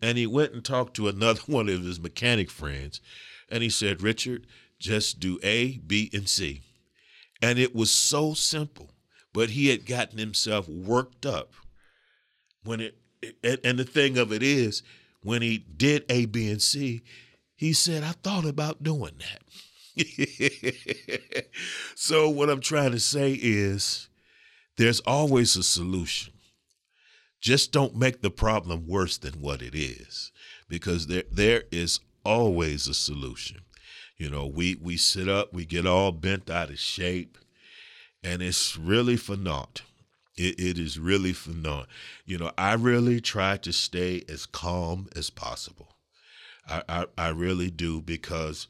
And 0.00 0.16
he 0.16 0.26
went 0.26 0.52
and 0.52 0.64
talked 0.64 0.94
to 0.94 1.08
another 1.08 1.40
one 1.46 1.68
of 1.68 1.84
his 1.84 2.00
mechanic 2.00 2.50
friends. 2.50 3.00
And 3.48 3.62
he 3.62 3.70
said, 3.70 4.02
Richard, 4.02 4.46
just 4.78 5.20
do 5.20 5.38
A, 5.42 5.78
B, 5.78 6.10
and 6.12 6.28
C. 6.28 6.62
And 7.40 7.58
it 7.58 7.74
was 7.74 7.90
so 7.90 8.34
simple 8.34 8.90
but 9.32 9.50
he 9.50 9.68
had 9.68 9.86
gotten 9.86 10.18
himself 10.18 10.68
worked 10.68 11.24
up 11.24 11.52
when 12.64 12.80
it 12.80 12.96
and 13.64 13.78
the 13.78 13.84
thing 13.84 14.18
of 14.18 14.32
it 14.32 14.42
is 14.42 14.82
when 15.22 15.42
he 15.42 15.58
did 15.58 16.04
a 16.08 16.26
b 16.26 16.50
and 16.50 16.62
c 16.62 17.02
he 17.54 17.72
said 17.72 18.02
i 18.02 18.10
thought 18.10 18.44
about 18.44 18.82
doing 18.82 19.14
that 19.18 19.42
so 21.94 22.28
what 22.28 22.50
i'm 22.50 22.60
trying 22.60 22.92
to 22.92 23.00
say 23.00 23.32
is 23.32 24.08
there's 24.76 25.00
always 25.00 25.56
a 25.56 25.62
solution 25.62 26.32
just 27.40 27.72
don't 27.72 27.96
make 27.96 28.20
the 28.20 28.30
problem 28.30 28.86
worse 28.86 29.18
than 29.18 29.34
what 29.40 29.62
it 29.62 29.74
is 29.74 30.32
because 30.68 31.06
there 31.06 31.24
there 31.30 31.64
is 31.70 32.00
always 32.24 32.86
a 32.88 32.94
solution 32.94 33.60
you 34.16 34.28
know 34.28 34.46
we 34.46 34.76
we 34.82 34.96
sit 34.96 35.28
up 35.28 35.52
we 35.52 35.64
get 35.64 35.86
all 35.86 36.12
bent 36.12 36.50
out 36.50 36.70
of 36.70 36.78
shape 36.78 37.38
and 38.22 38.42
it's 38.42 38.76
really 38.76 39.16
for 39.16 39.36
naught. 39.36 39.82
It, 40.36 40.58
it 40.58 40.78
is 40.78 40.98
really 40.98 41.32
for 41.32 41.50
naught. 41.50 41.88
You 42.24 42.38
know, 42.38 42.52
I 42.56 42.74
really 42.74 43.20
try 43.20 43.56
to 43.58 43.72
stay 43.72 44.22
as 44.28 44.46
calm 44.46 45.08
as 45.16 45.30
possible. 45.30 45.96
I, 46.68 46.82
I, 46.88 47.06
I 47.16 47.28
really 47.28 47.70
do 47.70 48.00
because 48.00 48.68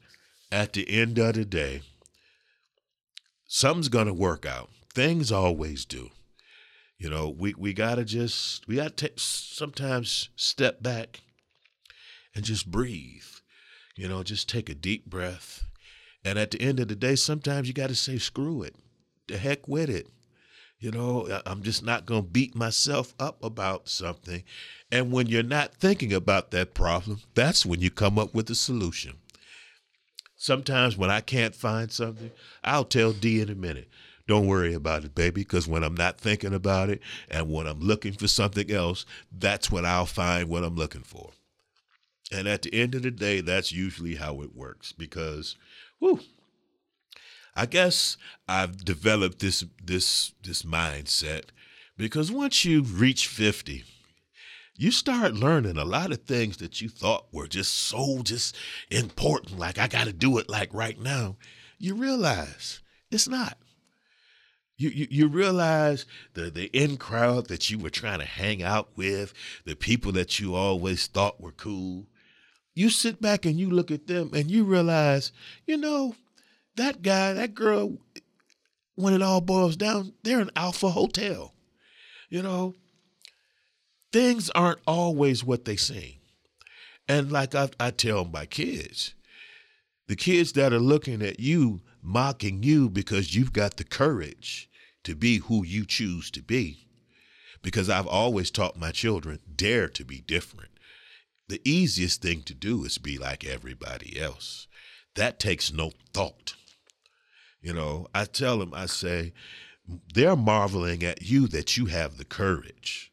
at 0.51 0.73
the 0.73 0.89
end 0.89 1.17
of 1.17 1.35
the 1.35 1.45
day, 1.45 1.81
something's 3.47 3.89
gonna 3.89 4.13
work 4.13 4.45
out. 4.45 4.69
Things 4.93 5.31
always 5.31 5.85
do. 5.85 6.09
You 6.97 7.09
know, 7.09 7.29
we, 7.29 7.53
we 7.57 7.73
gotta 7.73 8.03
just 8.03 8.67
we 8.67 8.75
gotta 8.75 8.89
take 8.89 9.19
sometimes 9.19 10.29
step 10.35 10.81
back 10.83 11.21
and 12.35 12.43
just 12.43 12.69
breathe. 12.69 13.23
You 13.95 14.07
know, 14.07 14.23
just 14.23 14.49
take 14.49 14.69
a 14.69 14.75
deep 14.75 15.05
breath. 15.05 15.63
And 16.23 16.37
at 16.37 16.51
the 16.51 16.61
end 16.61 16.79
of 16.79 16.87
the 16.87 16.95
day, 16.95 17.15
sometimes 17.15 17.67
you 17.67 17.73
gotta 17.73 17.95
say 17.95 18.17
screw 18.17 18.63
it 18.63 18.75
the 19.29 19.37
heck 19.37 19.67
with 19.67 19.89
it. 19.89 20.07
You 20.79 20.91
know, 20.91 21.41
I'm 21.45 21.61
just 21.61 21.83
not 21.83 22.05
going 22.05 22.23
to 22.23 22.29
beat 22.29 22.55
myself 22.55 23.13
up 23.19 23.43
about 23.43 23.89
something. 23.89 24.43
And 24.91 25.11
when 25.11 25.27
you're 25.27 25.43
not 25.43 25.75
thinking 25.75 26.13
about 26.13 26.51
that 26.51 26.73
problem, 26.73 27.21
that's 27.35 27.65
when 27.65 27.81
you 27.81 27.89
come 27.89 28.17
up 28.17 28.33
with 28.33 28.49
a 28.49 28.55
solution. 28.55 29.17
Sometimes 30.41 30.95
when 30.95 31.11
I 31.11 31.19
can't 31.19 31.53
find 31.53 31.91
something, 31.91 32.31
I'll 32.63 32.85
tell 32.85 33.11
D 33.11 33.41
in 33.41 33.49
a 33.49 33.55
minute, 33.55 33.89
don't 34.25 34.47
worry 34.47 34.73
about 34.73 35.03
it, 35.03 35.13
baby, 35.13 35.41
because 35.41 35.67
when 35.67 35.83
I'm 35.83 35.95
not 35.95 36.17
thinking 36.17 36.53
about 36.53 36.89
it 36.89 37.01
and 37.29 37.51
when 37.51 37.67
I'm 37.67 37.81
looking 37.81 38.13
for 38.13 38.29
something 38.29 38.71
else, 38.71 39.05
that's 39.37 39.69
when 39.69 39.85
I'll 39.85 40.05
find 40.05 40.47
what 40.47 40.63
I'm 40.63 40.77
looking 40.77 41.03
for. 41.03 41.31
And 42.31 42.47
at 42.47 42.61
the 42.61 42.73
end 42.73 42.95
of 42.95 43.01
the 43.01 43.11
day, 43.11 43.41
that's 43.41 43.73
usually 43.73 44.15
how 44.15 44.41
it 44.41 44.55
works 44.55 44.93
because, 44.93 45.57
whew, 45.99 46.21
I 47.53 47.65
guess 47.65 48.15
I've 48.47 48.85
developed 48.85 49.39
this 49.39 49.65
this 49.83 50.31
this 50.41 50.61
mindset 50.61 51.47
because 51.97 52.31
once 52.31 52.63
you 52.63 52.83
reach 52.83 53.27
50, 53.27 53.83
you 54.79 54.91
start 54.91 55.33
learning 55.33 55.77
a 55.77 55.83
lot 55.83 56.13
of 56.13 56.21
things 56.21 56.55
that 56.57 56.81
you 56.81 56.87
thought 56.87 57.25
were 57.33 57.47
just 57.47 57.75
so 57.75 58.21
just 58.23 58.55
important 58.89 59.59
like 59.59 59.77
I 59.77 59.89
got 59.89 60.05
to 60.05 60.13
do 60.13 60.37
it 60.37 60.49
like 60.49 60.73
right 60.73 60.97
now. 60.97 61.35
You 61.77 61.95
realize 61.95 62.79
it's 63.11 63.27
not. 63.27 63.57
You, 64.77 64.87
you, 64.87 65.07
you 65.11 65.27
realize 65.27 66.05
the, 66.33 66.49
the 66.49 66.67
in 66.67 66.95
crowd 66.95 67.49
that 67.49 67.69
you 67.69 67.77
were 67.77 67.89
trying 67.89 68.19
to 68.19 68.25
hang 68.25 68.63
out 68.63 68.87
with, 68.95 69.33
the 69.65 69.75
people 69.75 70.13
that 70.13 70.39
you 70.39 70.55
always 70.55 71.07
thought 71.07 71.41
were 71.41 71.51
cool. 71.51 72.05
You 72.73 72.89
sit 72.89 73.21
back 73.21 73.45
and 73.45 73.59
you 73.59 73.69
look 73.69 73.91
at 73.91 74.07
them 74.07 74.31
and 74.33 74.49
you 74.49 74.63
realize, 74.63 75.33
you 75.65 75.75
know, 75.75 76.15
that 76.77 77.01
guy, 77.01 77.33
that 77.33 77.53
girl, 77.53 77.97
when 78.95 79.13
it 79.13 79.21
all 79.21 79.41
boils 79.41 79.75
down, 79.75 80.13
they're 80.23 80.39
an 80.39 80.51
alpha 80.55 80.87
hotel. 80.87 81.53
You 82.29 82.43
know, 82.43 82.75
things 84.11 84.49
aren't 84.51 84.79
always 84.87 85.43
what 85.43 85.65
they 85.65 85.75
seem. 85.75 86.15
And 87.07 87.31
like 87.31 87.55
I, 87.55 87.69
I 87.79 87.91
tell 87.91 88.25
my 88.25 88.45
kids, 88.45 89.15
the 90.07 90.15
kids 90.15 90.53
that 90.53 90.73
are 90.73 90.79
looking 90.79 91.21
at 91.21 91.39
you, 91.39 91.81
mocking 92.01 92.63
you 92.63 92.89
because 92.89 93.35
you've 93.35 93.53
got 93.53 93.77
the 93.77 93.83
courage 93.83 94.69
to 95.03 95.15
be 95.15 95.37
who 95.37 95.65
you 95.65 95.85
choose 95.85 96.29
to 96.31 96.41
be. 96.41 96.87
Because 97.61 97.89
I've 97.89 98.07
always 98.07 98.51
taught 98.51 98.79
my 98.79 98.91
children, 98.91 99.39
dare 99.53 99.89
to 99.89 100.05
be 100.05 100.21
different. 100.21 100.71
The 101.49 101.61
easiest 101.65 102.21
thing 102.21 102.43
to 102.43 102.53
do 102.53 102.85
is 102.85 102.97
be 102.97 103.17
like 103.17 103.45
everybody 103.45 104.19
else. 104.19 104.67
That 105.15 105.39
takes 105.39 105.73
no 105.73 105.91
thought. 106.13 106.53
You 107.61 107.73
know, 107.73 108.07
I 108.15 108.25
tell 108.25 108.59
them, 108.59 108.73
I 108.73 108.85
say, 108.85 109.33
they're 110.13 110.35
marveling 110.35 111.03
at 111.03 111.23
you 111.23 111.47
that 111.47 111.75
you 111.75 111.87
have 111.87 112.17
the 112.17 112.25
courage 112.25 113.11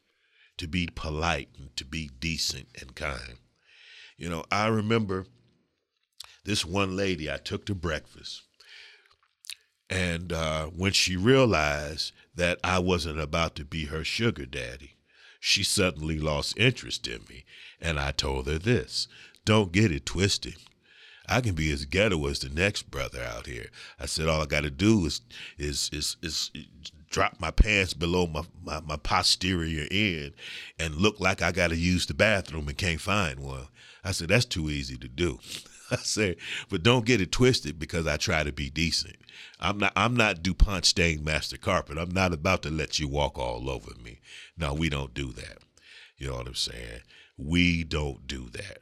to 0.57 0.67
be 0.67 0.87
polite 0.93 1.49
and 1.57 1.75
to 1.77 1.85
be 1.85 2.09
decent 2.19 2.67
and 2.79 2.95
kind. 2.95 3.37
You 4.17 4.29
know, 4.29 4.43
I 4.51 4.67
remember 4.67 5.25
this 6.43 6.65
one 6.65 6.95
lady 6.95 7.31
I 7.31 7.37
took 7.37 7.65
to 7.65 7.75
breakfast. 7.75 8.43
And 9.89 10.33
uh, 10.33 10.67
when 10.67 10.91
she 10.91 11.15
realized 11.15 12.11
that 12.35 12.59
I 12.63 12.79
wasn't 12.79 13.19
about 13.19 13.55
to 13.55 13.65
be 13.65 13.85
her 13.85 14.03
sugar 14.03 14.45
daddy, 14.45 14.95
she 15.39 15.63
suddenly 15.63 16.17
lost 16.19 16.57
interest 16.57 17.07
in 17.07 17.21
me. 17.29 17.45
And 17.79 17.99
I 17.99 18.11
told 18.11 18.47
her 18.47 18.57
this 18.57 19.07
don't 19.45 19.71
get 19.71 19.91
it 19.91 20.05
twisted. 20.05 20.55
I 21.29 21.41
can 21.41 21.53
be 21.55 21.71
as 21.71 21.85
ghetto 21.85 22.25
as 22.27 22.39
the 22.39 22.49
next 22.49 22.89
brother 22.89 23.21
out 23.21 23.47
here. 23.47 23.69
I 23.99 24.05
said 24.05 24.27
all 24.27 24.41
I 24.41 24.45
got 24.45 24.63
to 24.63 24.69
do 24.69 25.05
is, 25.05 25.21
is 25.57 25.89
is 25.91 26.17
is 26.21 26.51
drop 27.09 27.39
my 27.39 27.51
pants 27.51 27.93
below 27.93 28.27
my, 28.27 28.43
my, 28.63 28.81
my 28.81 28.97
posterior 28.97 29.87
end 29.89 30.33
and 30.79 30.95
look 30.95 31.19
like 31.19 31.41
I 31.41 31.51
got 31.51 31.69
to 31.69 31.75
use 31.75 32.05
the 32.05 32.13
bathroom 32.13 32.67
and 32.67 32.77
can't 32.77 33.01
find 33.01 33.39
one. 33.39 33.67
I 34.03 34.11
said 34.11 34.29
that's 34.29 34.45
too 34.45 34.69
easy 34.69 34.97
to 34.97 35.07
do. 35.07 35.39
I 35.91 35.97
said, 35.97 36.37
but 36.69 36.83
don't 36.83 37.05
get 37.05 37.21
it 37.21 37.31
twisted 37.31 37.79
because 37.79 38.07
I 38.07 38.17
try 38.17 38.43
to 38.43 38.51
be 38.51 38.69
decent. 38.69 39.15
I'm 39.59 39.77
not 39.77 39.93
I'm 39.95 40.15
not 40.15 40.43
DuPont 40.43 40.83
Stainmaster 40.83 41.59
carpet. 41.59 41.97
I'm 41.97 42.11
not 42.11 42.33
about 42.33 42.61
to 42.63 42.69
let 42.69 42.99
you 42.99 43.07
walk 43.07 43.37
all 43.37 43.69
over 43.69 43.91
me. 44.03 44.19
No, 44.57 44.73
we 44.73 44.89
don't 44.89 45.13
do 45.13 45.31
that. 45.33 45.59
You 46.17 46.29
know 46.29 46.37
what 46.37 46.47
I'm 46.47 46.55
saying? 46.55 47.01
We 47.37 47.83
don't 47.83 48.27
do 48.27 48.49
that. 48.51 48.79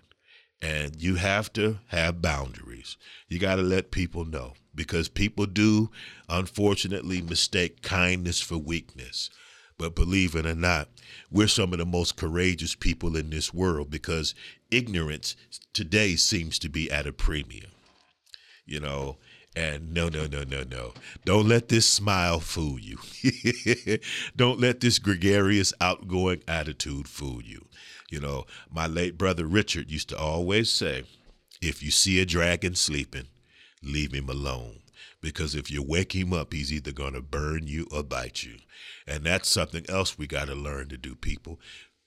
And 0.62 1.02
you 1.02 1.15
have 1.15 1.54
to 1.54 1.80
have 1.88 2.22
boundaries. 2.22 2.98
You 3.28 3.39
got 3.39 3.56
to 3.56 3.62
let 3.62 3.91
people 3.91 4.26
know 4.26 4.54
because 4.74 5.10
people 5.10 5.46
do, 5.46 5.91
unfortunately, 6.28 7.22
mistake 7.22 7.82
kindness 7.82 8.41
for 8.41 8.58
weakness. 8.58 9.30
But 9.78 9.96
believe 9.96 10.36
it 10.36 10.46
or 10.46 10.56
not, 10.56 10.89
we're 11.30 11.48
some 11.48 11.74
of 11.74 11.80
the 11.80 11.86
most 11.86 12.15
courageous 12.15 12.76
people 12.76 13.15
in 13.15 13.30
this 13.30 13.54
world 13.54 13.89
because 13.89 14.34
ignorance 14.72 15.36
today 15.74 16.15
seems 16.15 16.58
to 16.60 16.70
be 16.70 16.89
at 16.89 17.08
a 17.08 17.12
premium. 17.12 17.72
You 18.65 18.80
know, 18.80 19.18
and 19.56 19.94
no, 19.94 20.10
no, 20.10 20.26
no, 20.28 20.44
no, 20.44 20.63
no. 20.63 20.94
Don't 21.24 21.48
let 21.48 21.70
this 21.70 21.86
smile 21.86 22.39
fool 22.39 22.80
you. 22.80 22.98
Don't 24.36 24.60
let 24.60 24.82
this 24.82 25.00
gregarious, 25.00 25.74
outgoing 25.80 26.41
attitude 26.48 27.08
fool 27.08 27.41
you. 27.41 27.65
You 28.15 28.21
know, 28.21 28.45
my 28.71 28.88
late 28.88 29.17
brother 29.17 29.45
Richard 29.45 29.91
used 29.91 30.08
to 30.08 30.17
always 30.17 30.71
say, 30.71 31.04
if 31.62 31.84
you 31.84 31.91
see 31.91 32.21
a 32.21 32.25
dragon 32.25 32.73
sleeping, 32.73 33.28
leave 33.84 34.13
him 34.13 34.30
alone. 34.30 34.80
Because 35.19 35.54
if 35.54 35.69
you 35.69 35.84
wake 35.84 36.15
him 36.15 36.32
up, 36.32 36.54
he's 36.54 36.71
either 36.71 36.93
going 36.93 37.12
to 37.12 37.21
burn 37.21 37.67
you 37.67 37.88
or 37.91 38.04
bite 38.04 38.41
you. 38.41 38.56
And 39.06 39.25
that's 39.25 39.49
something 39.49 39.84
else 39.89 40.17
we 40.17 40.28
got 40.28 40.47
to 40.47 40.56
learn 40.56 40.88
to 40.89 40.97
do, 40.97 41.13
people. 41.13 41.60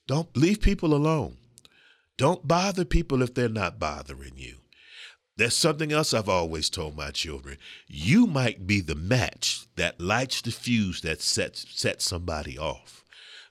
Don't 0.07 0.35
leave 0.35 0.61
people 0.61 0.95
alone. 0.95 1.37
Don't 2.17 2.47
bother 2.47 2.85
people 2.85 3.21
if 3.21 3.35
they're 3.35 3.47
not 3.47 3.77
bothering 3.77 4.33
you. 4.35 4.55
There's 5.37 5.55
something 5.55 5.91
else 5.91 6.11
I've 6.11 6.27
always 6.27 6.71
told 6.71 6.97
my 6.97 7.11
children. 7.11 7.59
You 7.87 8.25
might 8.25 8.65
be 8.65 8.81
the 8.81 8.95
match 8.95 9.67
that 9.75 10.01
lights 10.01 10.41
the 10.41 10.49
fuse 10.49 11.01
that 11.01 11.21
sets 11.21 11.67
sets 11.69 12.03
somebody 12.03 12.57
off. 12.57 13.03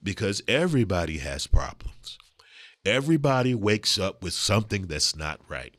Because 0.03 0.43
everybody 0.49 1.19
has 1.19 1.47
problems. 1.47 2.19
Everybody 2.89 3.55
wakes 3.55 3.99
up 3.99 4.23
with 4.23 4.33
something 4.33 4.87
that's 4.87 5.15
not 5.15 5.41
right. 5.47 5.75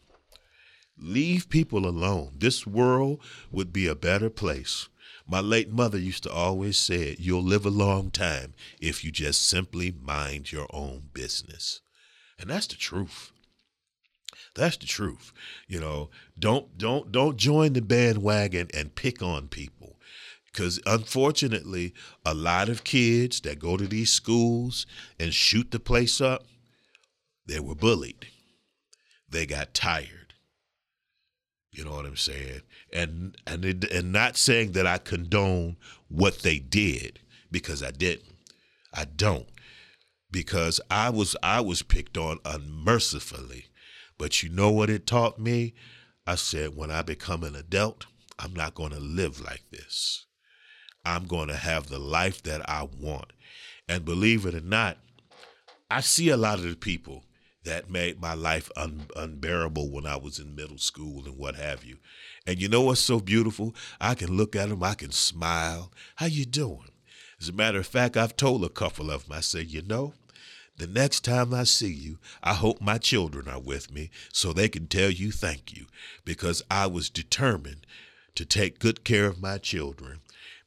Leave 0.95 1.50
people 1.50 1.88
alone. 1.88 2.34
This 2.38 2.67
world 2.67 3.19
would 3.52 3.74
be 3.74 3.88
a 3.88 3.95
better 3.95 4.30
place. 4.30 4.89
My 5.28 5.39
late 5.39 5.72
mother 5.72 5.98
used 5.98 6.22
to 6.24 6.32
always 6.32 6.78
say, 6.78 7.15
You'll 7.17 7.41
live 7.41 7.65
a 7.65 7.72
long 7.72 8.12
time 8.12 8.54
if 8.80 9.04
you 9.04 9.12
just 9.12 9.43
simply 9.43 9.91
mind 10.00 10.52
your 10.52 10.67
own 10.69 11.10
business. 11.12 11.82
And 12.39 12.52
that's 12.52 12.67
the 12.67 12.76
truth. 12.76 13.32
That's 14.54 14.78
the 14.78 14.86
truth. 14.86 15.34
You 15.67 15.80
know, 15.80 16.12
don't 16.38 16.78
don't 16.78 17.12
don't 17.12 17.38
join 17.38 17.74
the 17.74 17.82
bandwagon 17.82 18.67
and 18.72 18.93
pick 18.93 19.24
on 19.24 19.48
people. 19.48 19.98
Because 20.45 20.80
unfortunately, 20.86 21.95
a 22.24 22.36
lot 22.36 22.69
of 22.69 22.84
kids 22.84 23.41
that 23.41 23.58
go 23.58 23.78
to 23.78 23.88
these 23.88 24.12
schools 24.12 24.86
and 25.19 25.34
shoot 25.34 25.72
the 25.72 25.80
place 25.80 26.22
up, 26.22 26.43
they 27.49 27.59
were 27.59 27.75
bullied. 27.75 28.27
They 29.29 29.45
got 29.45 29.73
tired. 29.73 30.33
You 31.71 31.85
know 31.85 31.91
what 31.91 32.05
I'm 32.05 32.17
saying? 32.17 32.62
And 32.91 33.38
and 33.45 33.63
it, 33.65 33.91
and 33.91 34.12
not 34.12 34.38
saying 34.38 34.71
that 34.73 34.88
I 34.88 34.97
condone 34.97 35.77
what 36.07 36.39
they 36.39 36.59
did 36.59 37.19
because 37.51 37.83
I 37.83 37.91
didn't. 37.91 38.35
I 38.93 39.05
don't. 39.05 39.47
Because 40.31 40.81
I 40.89 41.09
was 41.09 41.35
I 41.43 41.62
was 41.62 41.81
picked 41.81 42.17
on 42.17 42.39
unmercifully. 42.45 43.65
But 44.17 44.43
you 44.43 44.49
know 44.49 44.71
what 44.71 44.89
it 44.89 45.07
taught 45.07 45.39
me? 45.39 45.73
I 46.27 46.35
said 46.35 46.75
when 46.75 46.91
I 46.91 47.01
become 47.01 47.43
an 47.43 47.55
adult, 47.55 48.05
I'm 48.38 48.53
not 48.53 48.75
going 48.75 48.91
to 48.91 48.99
live 48.99 49.39
like 49.41 49.63
this. 49.71 50.25
I'm 51.05 51.25
going 51.25 51.47
to 51.47 51.55
have 51.55 51.88
the 51.88 51.99
life 51.99 52.43
that 52.43 52.67
I 52.69 52.88
want. 52.99 53.31
And 53.88 54.05
believe 54.05 54.45
it 54.45 54.53
or 54.53 54.62
not, 54.62 54.97
I 55.89 56.01
see 56.01 56.29
a 56.29 56.38
lot 56.38 56.59
of 56.59 56.65
the 56.65 56.75
people 56.75 57.23
that 57.63 57.89
made 57.89 58.22
my 58.22 58.34
life 58.34 58.69
un- 58.76 59.08
unbearable 59.15 59.89
when 59.89 60.06
I 60.06 60.15
was 60.15 60.39
in 60.39 60.56
middle 60.56 60.78
school 60.78 61.26
and 61.26 61.38
what 61.38 61.56
have 61.56 61.84
you. 61.84 61.98
And 62.48 62.62
you 62.62 62.69
know 62.69 62.82
what's 62.82 63.02
so 63.02 63.19
beautiful? 63.19 63.76
I 64.00 64.15
can 64.15 64.36
look 64.36 64.56
at 64.56 64.69
them, 64.69 64.84
I 64.84 64.93
can 64.93 65.12
smile. 65.12 65.91
How 66.15 66.28
you 66.28 66.45
doing? 66.45 66.91
As 67.41 67.50
a 67.50 67.54
matter 67.54 67.80
of 67.80 67.88
fact, 67.88 68.17
I've 68.17 68.36
told 68.36 68.63
a 68.63 68.69
couple 68.69 69.12
of 69.12 69.28
them, 69.28 69.38
I 69.38 69.41
say, 69.41 69.62
you 69.62 69.82
know, 69.82 70.13
the 70.78 70.88
next 70.88 71.26
time 71.26 71.54
I 71.54 71.63
see 71.65 71.91
you, 71.91 72.19
I 72.41 72.54
hope 72.54 72.80
my 72.80 72.98
children 72.98 73.50
are 73.50 73.60
with 73.60 73.91
me 73.91 74.10
so 74.32 74.54
they 74.54 74.69
can 74.69 74.88
tell 74.88 75.10
you 75.10 75.32
thank 75.32 75.76
you 75.76 75.88
because 76.24 76.63
I 76.72 76.88
was 76.88 77.10
determined 77.10 77.86
to 78.36 78.45
take 78.45 78.80
good 78.80 79.04
care 79.04 79.26
of 79.26 79.41
my 79.41 79.58
children 79.58 80.22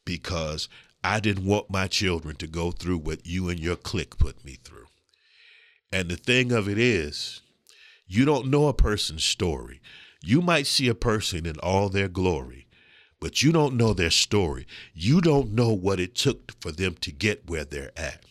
because 0.04 0.68
I 1.02 1.20
didn't 1.20 1.46
want 1.46 1.70
my 1.70 1.86
children 1.86 2.36
to 2.36 2.46
go 2.46 2.70
through 2.70 2.98
what 2.98 3.26
you 3.26 3.48
and 3.48 3.58
your 3.58 3.76
clique 3.76 4.18
put 4.18 4.44
me 4.44 4.58
through. 4.62 4.81
And 5.92 6.08
the 6.08 6.16
thing 6.16 6.52
of 6.52 6.68
it 6.68 6.78
is, 6.78 7.42
you 8.06 8.24
don't 8.24 8.48
know 8.48 8.68
a 8.68 8.74
person's 8.74 9.24
story. 9.24 9.80
You 10.22 10.40
might 10.40 10.66
see 10.66 10.88
a 10.88 10.94
person 10.94 11.46
in 11.46 11.58
all 11.58 11.88
their 11.88 12.08
glory, 12.08 12.66
but 13.20 13.42
you 13.42 13.52
don't 13.52 13.76
know 13.76 13.92
their 13.92 14.10
story. 14.10 14.66
You 14.94 15.20
don't 15.20 15.52
know 15.52 15.72
what 15.72 16.00
it 16.00 16.14
took 16.14 16.60
for 16.60 16.72
them 16.72 16.94
to 17.00 17.12
get 17.12 17.48
where 17.48 17.64
they're 17.64 17.92
at. 17.96 18.24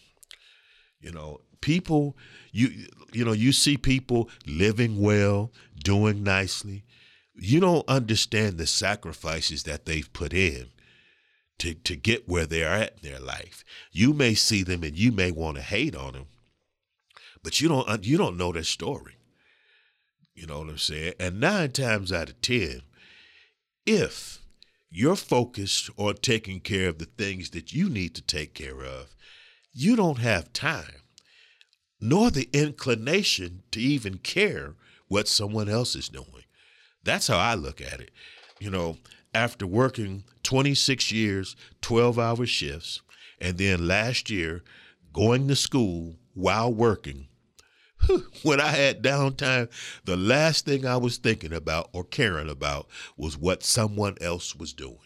You 1.00 1.12
know, 1.12 1.42
people 1.62 2.16
you 2.52 2.88
you 3.14 3.26
know, 3.26 3.32
you 3.32 3.52
see 3.52 3.78
people 3.78 4.30
living 4.46 5.00
well, 5.00 5.52
doing 5.84 6.24
nicely. 6.24 6.84
You 7.36 7.60
don't 7.60 7.88
understand 7.88 8.58
the 8.58 8.68
sacrifices 8.68 9.64
that 9.64 9.86
they've 9.86 10.12
put 10.14 10.34
in 10.34 10.68
to 11.60 11.74
to 11.74 11.96
get 11.96 12.28
where 12.28 12.46
they're 12.46 12.70
at 12.70 12.98
in 13.02 13.10
their 13.10 13.20
life. 13.20 13.64
You 13.92 14.14
may 14.14 14.34
see 14.34 14.64
them 14.64 14.84
and 14.84 14.98
you 14.98 15.12
may 15.12 15.32
want 15.32 15.58
to 15.58 15.64
hate 15.64 15.96
on 15.96 16.14
them, 16.14 16.26
but 17.44 17.62
you 17.62 17.68
don't 17.68 17.88
uh, 17.88 17.98
you 18.02 18.18
don't 18.18 18.38
know 18.38 18.52
their 18.52 18.64
story. 18.64 19.16
You 20.34 20.48
know 20.48 20.60
what 20.60 20.70
I'm 20.70 20.78
saying? 20.78 21.14
And 21.20 21.40
nine 21.40 21.72
times 21.72 22.12
out 22.12 22.30
of 22.30 22.42
ten, 22.42 22.82
if 23.86 24.40
you're 24.90 25.16
focused 25.16 25.90
on 25.98 26.16
taking 26.16 26.60
care 26.60 26.90
of 26.90 27.00
the 27.00 27.06
things 27.06 27.52
that 27.52 27.74
you 27.74 27.90
need 27.90 28.16
to 28.16 28.22
take 28.22 28.54
care 28.54 28.84
of, 28.84 29.16
you 29.74 29.96
don't 29.96 30.20
have 30.20 30.54
time, 30.54 31.04
nor 32.00 32.30
the 32.30 32.50
inclination 32.54 33.64
to 33.72 33.80
even 33.80 34.18
care 34.18 34.76
what 35.08 35.28
someone 35.28 35.70
else 35.70 35.96
is 35.96 36.10
doing. 36.10 36.46
That's 37.04 37.28
how 37.28 37.38
I 37.38 37.56
look 37.56 37.82
at 37.82 38.00
it. 38.00 38.12
You 38.60 38.70
know, 38.70 38.98
after 39.34 39.66
working 39.66 40.24
26 40.44 41.12
years, 41.12 41.56
12 41.82 42.20
hour 42.20 42.46
shifts, 42.46 43.02
and 43.40 43.58
then 43.58 43.88
last 43.88 44.30
year 44.30 44.64
going 45.14 45.48
to 45.48 45.56
school 45.56 46.16
while 46.34 46.72
working, 46.72 47.28
when 48.44 48.60
I 48.60 48.70
had 48.70 49.04
downtime, 49.04 49.70
the 50.06 50.18
last 50.18 50.66
thing 50.66 50.86
I 50.86 50.98
was 50.98 51.18
thinking 51.18 51.54
about 51.54 51.90
or 51.94 52.04
caring 52.04 52.50
about 52.50 52.88
was 53.18 53.38
what 53.38 53.64
someone 53.64 54.18
else 54.22 54.56
was 54.56 54.74
doing. 54.74 54.98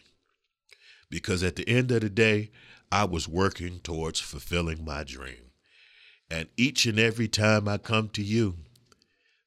Because 1.09 1.43
at 1.43 1.55
the 1.55 1.67
end 1.67 1.91
of 1.91 2.01
the 2.01 2.09
day, 2.09 2.51
I 2.91 3.05
was 3.05 3.27
working 3.27 3.79
towards 3.79 4.19
fulfilling 4.19 4.83
my 4.83 5.03
dream. 5.03 5.51
And 6.29 6.47
each 6.57 6.85
and 6.85 6.99
every 6.99 7.27
time 7.27 7.67
I 7.67 7.77
come 7.77 8.09
to 8.09 8.23
you, 8.23 8.55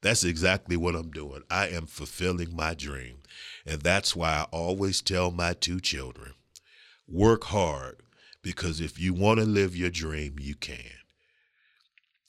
that's 0.00 0.22
exactly 0.22 0.76
what 0.76 0.94
I'm 0.94 1.10
doing. 1.10 1.42
I 1.50 1.68
am 1.68 1.86
fulfilling 1.86 2.54
my 2.54 2.74
dream. 2.74 3.18
And 3.66 3.82
that's 3.82 4.14
why 4.14 4.30
I 4.30 4.42
always 4.52 5.02
tell 5.02 5.30
my 5.30 5.54
two 5.54 5.80
children 5.80 6.34
work 7.08 7.44
hard 7.44 8.02
because 8.42 8.80
if 8.80 9.00
you 9.00 9.12
want 9.12 9.40
to 9.40 9.46
live 9.46 9.74
your 9.76 9.90
dream, 9.90 10.36
you 10.38 10.54
can. 10.54 10.78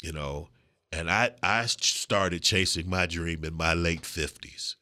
You 0.02 0.14
know, 0.14 0.50
and 0.92 1.10
I, 1.10 1.32
I 1.44 1.66
started 1.66 2.42
chasing 2.42 2.90
my 2.90 3.06
dream 3.06 3.44
in 3.44 3.54
my 3.54 3.74
late 3.74 4.02
50s. 4.02 4.76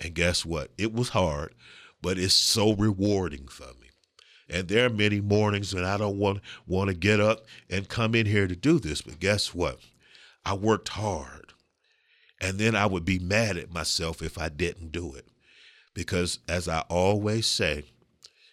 And 0.00 0.14
guess 0.14 0.44
what? 0.44 0.70
It 0.78 0.92
was 0.92 1.10
hard, 1.10 1.54
but 2.00 2.18
it's 2.18 2.34
so 2.34 2.74
rewarding 2.74 3.48
for 3.48 3.68
me. 3.80 3.90
And 4.48 4.68
there 4.68 4.86
are 4.86 4.90
many 4.90 5.20
mornings 5.20 5.74
when 5.74 5.84
I 5.84 5.96
don't 5.96 6.18
want 6.18 6.40
want 6.66 6.90
to 6.90 6.94
get 6.94 7.18
up 7.18 7.46
and 7.70 7.88
come 7.88 8.14
in 8.14 8.26
here 8.26 8.46
to 8.46 8.54
do 8.54 8.78
this. 8.78 9.00
But 9.00 9.18
guess 9.18 9.54
what? 9.54 9.78
I 10.44 10.54
worked 10.54 10.90
hard. 10.90 11.52
And 12.40 12.58
then 12.58 12.76
I 12.76 12.86
would 12.86 13.04
be 13.04 13.18
mad 13.18 13.56
at 13.56 13.72
myself 13.72 14.20
if 14.20 14.36
I 14.36 14.50
didn't 14.50 14.92
do 14.92 15.14
it. 15.14 15.26
Because 15.94 16.40
as 16.48 16.68
I 16.68 16.80
always 16.90 17.46
say, 17.46 17.84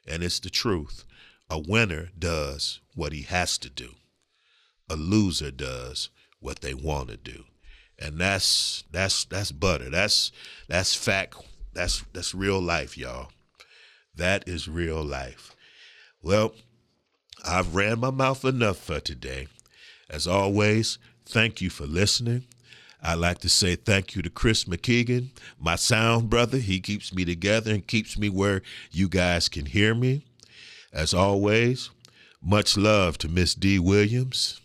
and 0.08 0.24
it's 0.24 0.40
the 0.40 0.50
truth, 0.50 1.04
a 1.50 1.60
winner 1.60 2.10
does 2.18 2.80
what 2.96 3.12
he 3.12 3.24
has 3.24 3.58
to 3.58 3.70
do. 3.70 3.96
A 4.90 4.96
loser 4.96 5.52
does 5.52 6.10
what 6.42 6.60
they 6.60 6.74
want 6.74 7.10
to 7.10 7.18
do. 7.18 7.46
And 7.98 8.20
that's 8.20 8.84
that's 8.92 9.26
that's 9.26 9.52
butter. 9.52 9.90
That's 9.90 10.32
that's 10.68 10.94
fact. 10.94 11.36
That's 11.74 12.04
that's 12.12 12.36
real 12.36 12.60
life, 12.60 12.98
y'all. 12.98 13.30
That 14.16 14.48
is 14.48 14.68
real 14.68 15.04
life. 15.04 15.56
Well, 16.22 16.54
I've 17.46 17.76
ran 17.76 18.00
my 18.00 18.12
mouth 18.12 18.44
enough 18.44 18.78
for 18.78 19.00
today. 19.00 19.48
As 20.10 20.28
always, 20.28 20.98
thank 21.26 21.62
you 21.62 21.70
for 21.70 21.86
listening. 21.86 22.46
I'd 23.04 23.16
like 23.16 23.40
to 23.40 23.50
say 23.50 23.76
thank 23.76 24.16
you 24.16 24.22
to 24.22 24.30
Chris 24.30 24.66
McKeegan, 24.66 25.30
my 25.60 25.76
sound 25.76 26.30
brother. 26.30 26.60
He 26.60 26.80
keeps 26.80 27.14
me 27.14 27.26
together 27.26 27.72
and 27.72 27.88
keeps 27.88 28.16
me 28.16 28.30
where 28.30 28.62
you 28.92 29.10
guys 29.10 29.50
can 29.50 29.66
hear 29.66 29.96
me. 29.96 30.26
As 30.94 31.14
always, 31.14 31.90
much 32.44 32.78
love 32.78 33.18
to 33.20 33.28
Miss 33.28 33.56
D. 33.56 33.80
Williams, 33.80 34.61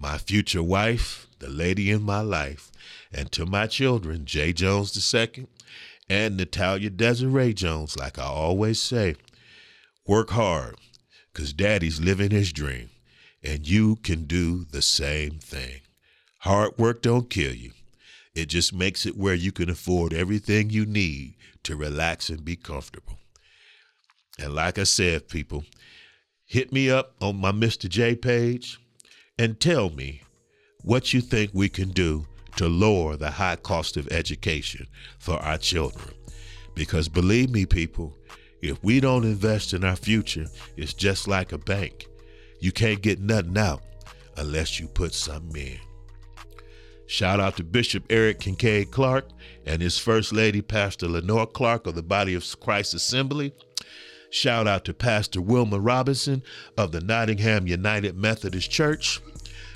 my 0.00 0.16
future 0.16 0.62
wife, 0.62 1.26
the 1.38 1.48
lady 1.48 1.90
in 1.90 2.02
my 2.02 2.20
life, 2.20 2.72
and 3.12 3.30
to 3.32 3.44
my 3.44 3.66
children, 3.66 4.24
Jay 4.24 4.52
Jones 4.52 5.14
II 5.14 5.46
and 6.08 6.36
Natalia 6.36 6.90
Desiree 6.90 7.52
Jones. 7.52 7.98
Like 7.98 8.18
I 8.18 8.24
always 8.24 8.80
say, 8.80 9.16
work 10.06 10.30
hard, 10.30 10.76
because 11.32 11.52
daddy's 11.52 12.00
living 12.00 12.30
his 12.30 12.52
dream, 12.52 12.90
and 13.42 13.68
you 13.68 13.96
can 13.96 14.24
do 14.24 14.64
the 14.64 14.82
same 14.82 15.38
thing. 15.38 15.82
Hard 16.40 16.78
work 16.78 17.02
don't 17.02 17.28
kill 17.28 17.54
you. 17.54 17.72
It 18.34 18.46
just 18.46 18.72
makes 18.72 19.04
it 19.04 19.18
where 19.18 19.34
you 19.34 19.52
can 19.52 19.68
afford 19.68 20.14
everything 20.14 20.70
you 20.70 20.86
need 20.86 21.34
to 21.64 21.76
relax 21.76 22.30
and 22.30 22.44
be 22.44 22.56
comfortable. 22.56 23.18
And 24.38 24.54
like 24.54 24.78
I 24.78 24.84
said, 24.84 25.28
people, 25.28 25.64
hit 26.46 26.72
me 26.72 26.88
up 26.88 27.14
on 27.20 27.36
my 27.36 27.52
Mr. 27.52 27.88
J 27.88 28.14
page 28.14 28.79
and 29.40 29.58
tell 29.58 29.88
me 29.88 30.20
what 30.82 31.14
you 31.14 31.20
think 31.22 31.50
we 31.54 31.66
can 31.66 31.88
do 31.88 32.26
to 32.56 32.68
lower 32.68 33.16
the 33.16 33.30
high 33.30 33.56
cost 33.56 33.96
of 33.96 34.06
education 34.08 34.86
for 35.18 35.36
our 35.36 35.56
children. 35.56 36.14
Because 36.74 37.08
believe 37.08 37.48
me, 37.48 37.64
people, 37.64 38.18
if 38.60 38.84
we 38.84 39.00
don't 39.00 39.24
invest 39.24 39.72
in 39.72 39.82
our 39.82 39.96
future, 39.96 40.44
it's 40.76 40.92
just 40.92 41.26
like 41.26 41.52
a 41.52 41.58
bank. 41.58 42.06
You 42.60 42.70
can't 42.70 43.00
get 43.00 43.18
nothing 43.18 43.56
out 43.56 43.80
unless 44.36 44.78
you 44.78 44.88
put 44.88 45.14
something 45.14 45.68
in. 45.68 45.78
Shout 47.06 47.40
out 47.40 47.56
to 47.56 47.64
Bishop 47.64 48.04
Eric 48.10 48.40
Kincaid 48.40 48.90
Clark 48.90 49.24
and 49.64 49.80
his 49.80 49.96
First 49.96 50.34
Lady, 50.34 50.60
Pastor 50.60 51.08
Lenore 51.08 51.46
Clark 51.46 51.86
of 51.86 51.94
the 51.94 52.02
Body 52.02 52.34
of 52.34 52.44
Christ 52.60 52.92
Assembly. 52.92 53.54
Shout 54.28 54.68
out 54.68 54.84
to 54.84 54.92
Pastor 54.92 55.40
Wilma 55.40 55.80
Robinson 55.80 56.42
of 56.76 56.92
the 56.92 57.00
Nottingham 57.00 57.66
United 57.66 58.16
Methodist 58.16 58.70
Church. 58.70 59.20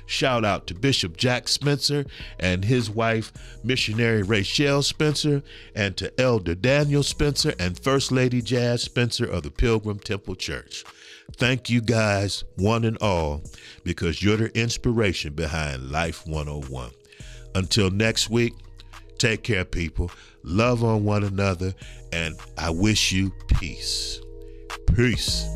Shout 0.05 0.45
out 0.45 0.67
to 0.67 0.73
Bishop 0.73 1.17
Jack 1.17 1.47
Spencer 1.47 2.05
and 2.39 2.65
his 2.65 2.89
wife, 2.89 3.33
missionary 3.63 4.21
Rachel 4.23 4.83
Spencer, 4.83 5.41
and 5.75 5.97
to 5.97 6.11
Elder 6.19 6.55
Daniel 6.55 7.03
Spencer 7.03 7.53
and 7.59 7.79
First 7.79 8.11
Lady 8.11 8.41
Jazz 8.41 8.83
Spencer 8.83 9.25
of 9.25 9.43
the 9.43 9.51
Pilgrim 9.51 9.99
Temple 9.99 10.35
Church. 10.35 10.83
Thank 11.37 11.69
you 11.69 11.81
guys, 11.81 12.43
one 12.55 12.85
and 12.85 12.97
all, 12.99 13.41
because 13.83 14.21
you're 14.21 14.37
the 14.37 14.57
inspiration 14.57 15.33
behind 15.33 15.91
Life 15.91 16.25
101. 16.27 16.91
Until 17.55 17.89
next 17.89 18.29
week, 18.29 18.53
take 19.17 19.43
care, 19.43 19.65
people. 19.65 20.11
Love 20.43 20.83
on 20.83 21.03
one 21.03 21.23
another, 21.23 21.73
and 22.13 22.35
I 22.57 22.69
wish 22.69 23.11
you 23.11 23.31
peace. 23.47 24.21
Peace. 24.95 25.49